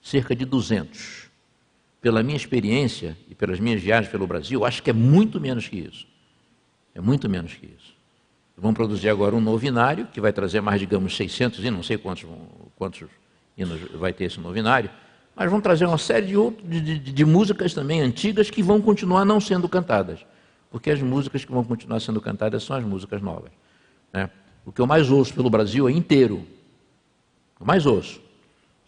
[0.00, 1.28] cerca de 200.
[2.00, 5.76] Pela minha experiência e pelas minhas viagens pelo Brasil, acho que é muito menos que
[5.76, 6.06] isso.
[6.94, 7.99] É muito menos que isso.
[8.60, 12.26] Vamos produzir agora um novinário, que vai trazer mais, digamos, 600 hinos, não sei quantos,
[12.76, 13.08] quantos
[13.56, 14.90] hinos vai ter esse novinário,
[15.34, 18.80] mas vamos trazer uma série de, outro, de, de, de músicas também antigas que vão
[18.80, 20.20] continuar não sendo cantadas
[20.70, 23.50] porque as músicas que vão continuar sendo cantadas são as músicas novas.
[24.12, 24.30] Né?
[24.64, 26.46] O que eu mais ouço pelo Brasil é inteiro,
[27.58, 28.20] o mais ouço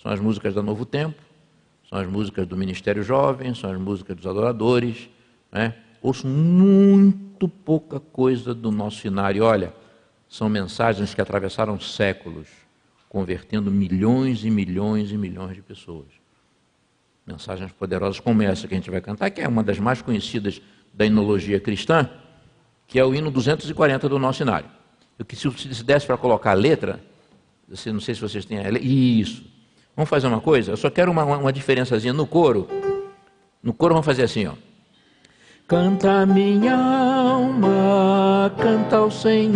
[0.01, 1.21] são as músicas da Novo Tempo,
[1.89, 5.09] são as músicas do Ministério Jovem, são as músicas dos adoradores.
[5.51, 5.75] Né?
[6.03, 9.45] Ouço muito pouca coisa do nosso cenário.
[9.45, 9.73] Olha,
[10.29, 12.49] são mensagens que atravessaram séculos,
[13.09, 16.09] convertendo milhões e milhões e milhões de pessoas.
[17.25, 20.61] Mensagens poderosas como essa que a gente vai cantar, que é uma das mais conhecidas
[20.93, 22.11] da inologia cristã,
[22.89, 24.69] que é o hino 240 do nosso cenário.
[25.17, 27.01] Eu que se desse para colocar a letra,
[27.69, 29.45] não sei se vocês têm a letra, isso.
[29.95, 30.73] Vamos fazer uma coisa?
[30.73, 32.67] Eu só quero uma, uma diferençazinha no coro.
[33.63, 34.55] No coro vamos fazer assim, ó.
[35.73, 39.55] Canta minha alma, canta ao Senhor,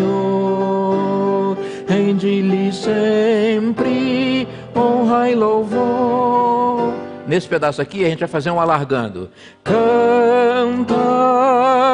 [1.86, 6.94] rende-lhe sempre honra e louvor.
[7.26, 9.28] Nesse pedaço aqui a gente vai fazer um alargando.
[9.62, 10.88] Canta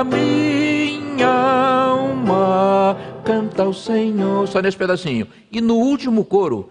[0.04, 1.26] minha
[1.88, 4.46] alma, canta ao Senhor.
[4.46, 5.26] Só nesse pedacinho.
[5.50, 6.70] E no último coro,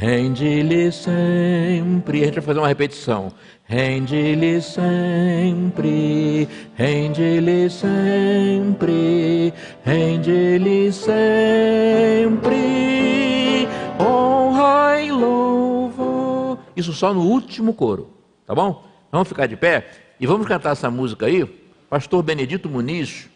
[0.00, 2.22] Rende-lhe sempre.
[2.22, 3.32] A gente vai fazer uma repetição.
[3.70, 9.52] Rende-lhe sempre, rende-lhe sempre,
[9.84, 12.56] rende-lhe sempre,
[14.00, 16.58] honra e louvo.
[16.74, 18.08] Isso só no último coro,
[18.46, 18.82] tá bom?
[19.12, 19.86] Vamos ficar de pé
[20.18, 21.44] e vamos cantar essa música aí.
[21.90, 23.28] Pastor Benedito Muniz,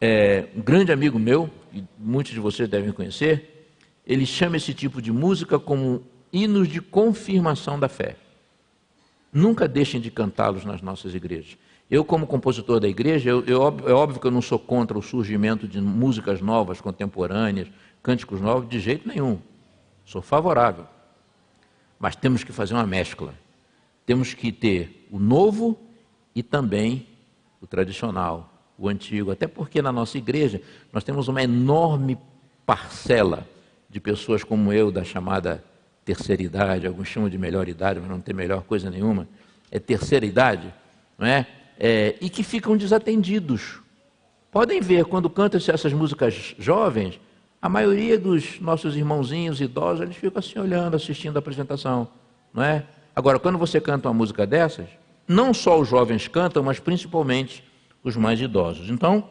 [0.00, 3.70] é, um grande amigo meu, e muitos de vocês devem conhecer,
[4.04, 6.02] ele chama esse tipo de música como
[6.32, 8.16] hinos de confirmação da fé.
[9.32, 11.56] Nunca deixem de cantá-los nas nossas igrejas.
[11.90, 15.02] Eu, como compositor da igreja, eu, eu, é óbvio que eu não sou contra o
[15.02, 17.68] surgimento de músicas novas, contemporâneas,
[18.02, 19.38] cânticos novos, de jeito nenhum.
[20.04, 20.86] Sou favorável.
[21.98, 23.34] Mas temos que fazer uma mescla.
[24.04, 25.78] Temos que ter o novo
[26.34, 27.06] e também
[27.60, 29.30] o tradicional, o antigo.
[29.30, 30.60] Até porque na nossa igreja
[30.92, 32.18] nós temos uma enorme
[32.66, 33.46] parcela
[33.88, 35.62] de pessoas como eu, da chamada
[36.04, 39.28] terceira idade, alguns chamam de melhor idade, mas não tem melhor coisa nenhuma,
[39.70, 40.72] é terceira idade,
[41.18, 41.46] não é?
[41.78, 43.80] é e que ficam desatendidos.
[44.50, 47.18] Podem ver, quando cantam essas músicas jovens,
[47.60, 52.08] a maioria dos nossos irmãozinhos idosos, eles ficam assim olhando, assistindo a apresentação,
[52.52, 52.84] não é?
[53.14, 54.88] Agora, quando você canta uma música dessas,
[55.28, 57.64] não só os jovens cantam, mas principalmente
[58.02, 58.90] os mais idosos.
[58.90, 59.28] Então,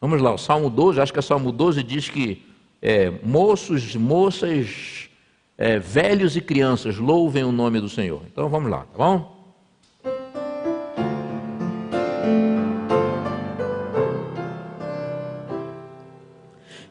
[0.00, 2.46] vamos lá, o Salmo 12, acho que é Salmo 12 diz que
[2.80, 5.08] é, moços, moças,
[5.56, 8.22] é, velhos e crianças, louvem o nome do Senhor.
[8.30, 9.34] Então vamos lá, tá bom?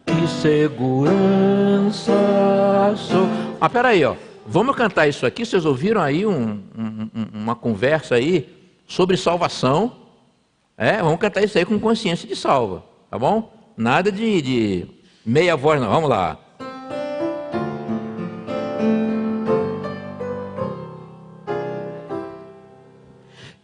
[0.05, 2.13] Que segurança
[2.95, 3.27] sou.
[3.59, 4.15] Ah, peraí, ó.
[4.45, 5.45] Vamos cantar isso aqui.
[5.45, 8.49] Vocês ouviram aí um, um, uma conversa aí
[8.87, 10.03] sobre salvação?
[10.77, 13.53] É, vamos cantar isso aí com consciência de salva, tá bom?
[13.77, 14.85] Nada de, de
[15.25, 15.89] meia voz, não.
[15.89, 16.37] Vamos lá.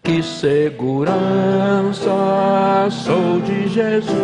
[0.09, 2.09] Que segurança
[2.89, 4.15] sou de Jesus,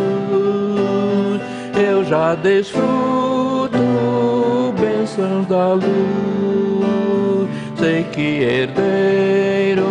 [1.79, 3.77] eu já desfruto
[4.79, 7.47] bênçãos da luz.
[7.77, 9.85] Sei que herdeiro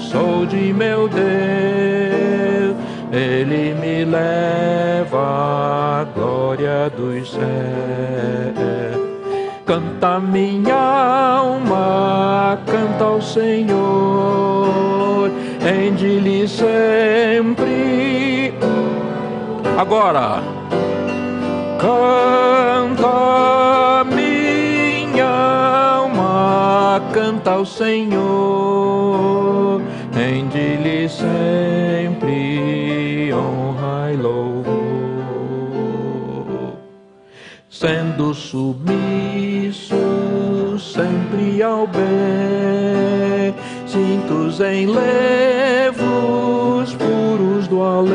[0.00, 2.76] sou de meu Deus,
[3.12, 8.99] Ele me leva à glória dos céus.
[9.70, 18.52] Canta minha alma, canta ao Senhor, rende-lhe sempre.
[19.78, 20.42] Agora,
[21.78, 23.14] canta
[24.12, 25.30] minha
[26.00, 28.20] alma, canta ao Senhor,
[30.12, 34.49] rende-lhe sempre honra e louvor.
[37.80, 39.94] Sendo submisso
[40.78, 43.54] sempre ao bem,
[43.86, 46.04] cintos em levos
[46.96, 48.12] puros do além,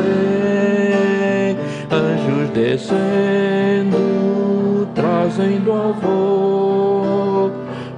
[1.90, 3.98] anjos descendo,
[4.94, 7.50] trazendo avô,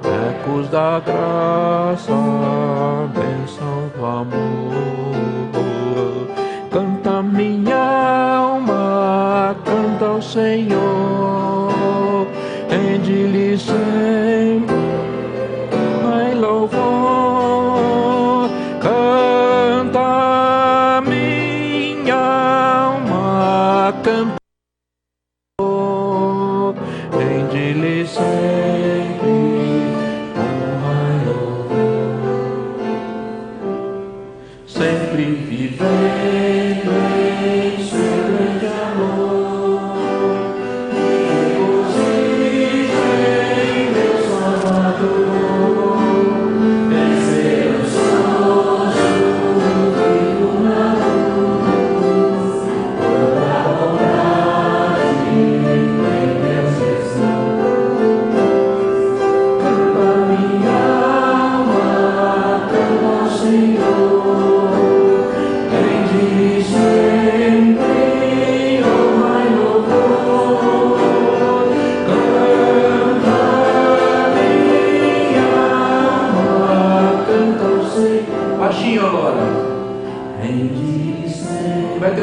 [0.02, 2.14] ecos da graça,
[3.12, 5.18] bênção do amor.
[6.70, 11.37] Canta minha alma, canta ao Senhor,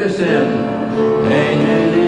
[0.08, 1.26] amen.
[1.28, 2.05] Hey,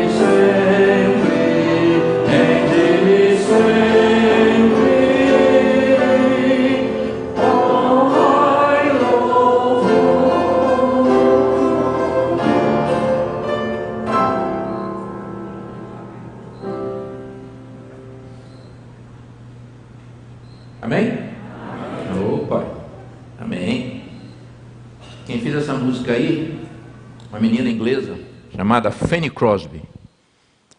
[29.38, 29.80] Crosby.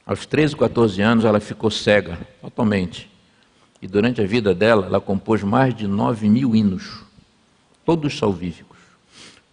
[0.05, 3.09] Aos 13, 14 anos ela ficou cega totalmente.
[3.81, 7.01] E durante a vida dela, ela compôs mais de 9 mil hinos,
[7.85, 8.77] todos salvíficos.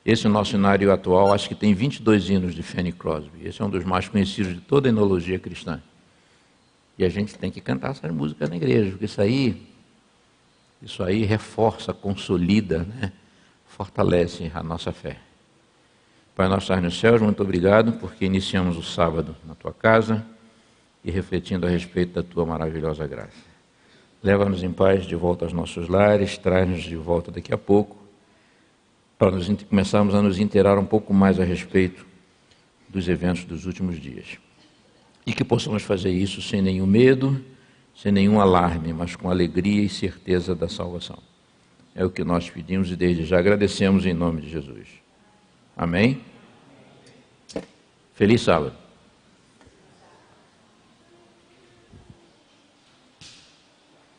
[0.04, 3.46] Esse nosso cenário atual, acho que tem 22 hinos de Fanny Crosby.
[3.46, 5.80] Esse é um dos mais conhecidos de toda a enologia cristã.
[6.98, 9.68] E a gente tem que cantar essas músicas na igreja, porque isso aí,
[10.82, 13.12] isso aí reforça, consolida, né?
[13.68, 15.25] fortalece a nossa fé.
[16.36, 20.22] Pai nosso estás nos céus, muito obrigado porque iniciamos o sábado na tua casa
[21.02, 23.42] e refletindo a respeito da tua maravilhosa graça.
[24.22, 27.96] Leva-nos em paz de volta aos nossos lares, traz-nos de volta daqui a pouco,
[29.18, 29.32] para
[29.70, 32.04] começarmos a nos inteirar um pouco mais a respeito
[32.86, 34.36] dos eventos dos últimos dias.
[35.24, 37.42] E que possamos fazer isso sem nenhum medo,
[37.94, 41.18] sem nenhum alarme, mas com alegria e certeza da salvação.
[41.94, 44.86] É o que nós pedimos e desde já agradecemos em nome de Jesus.
[45.74, 46.25] Amém?
[48.16, 48.85] Feliz sábado.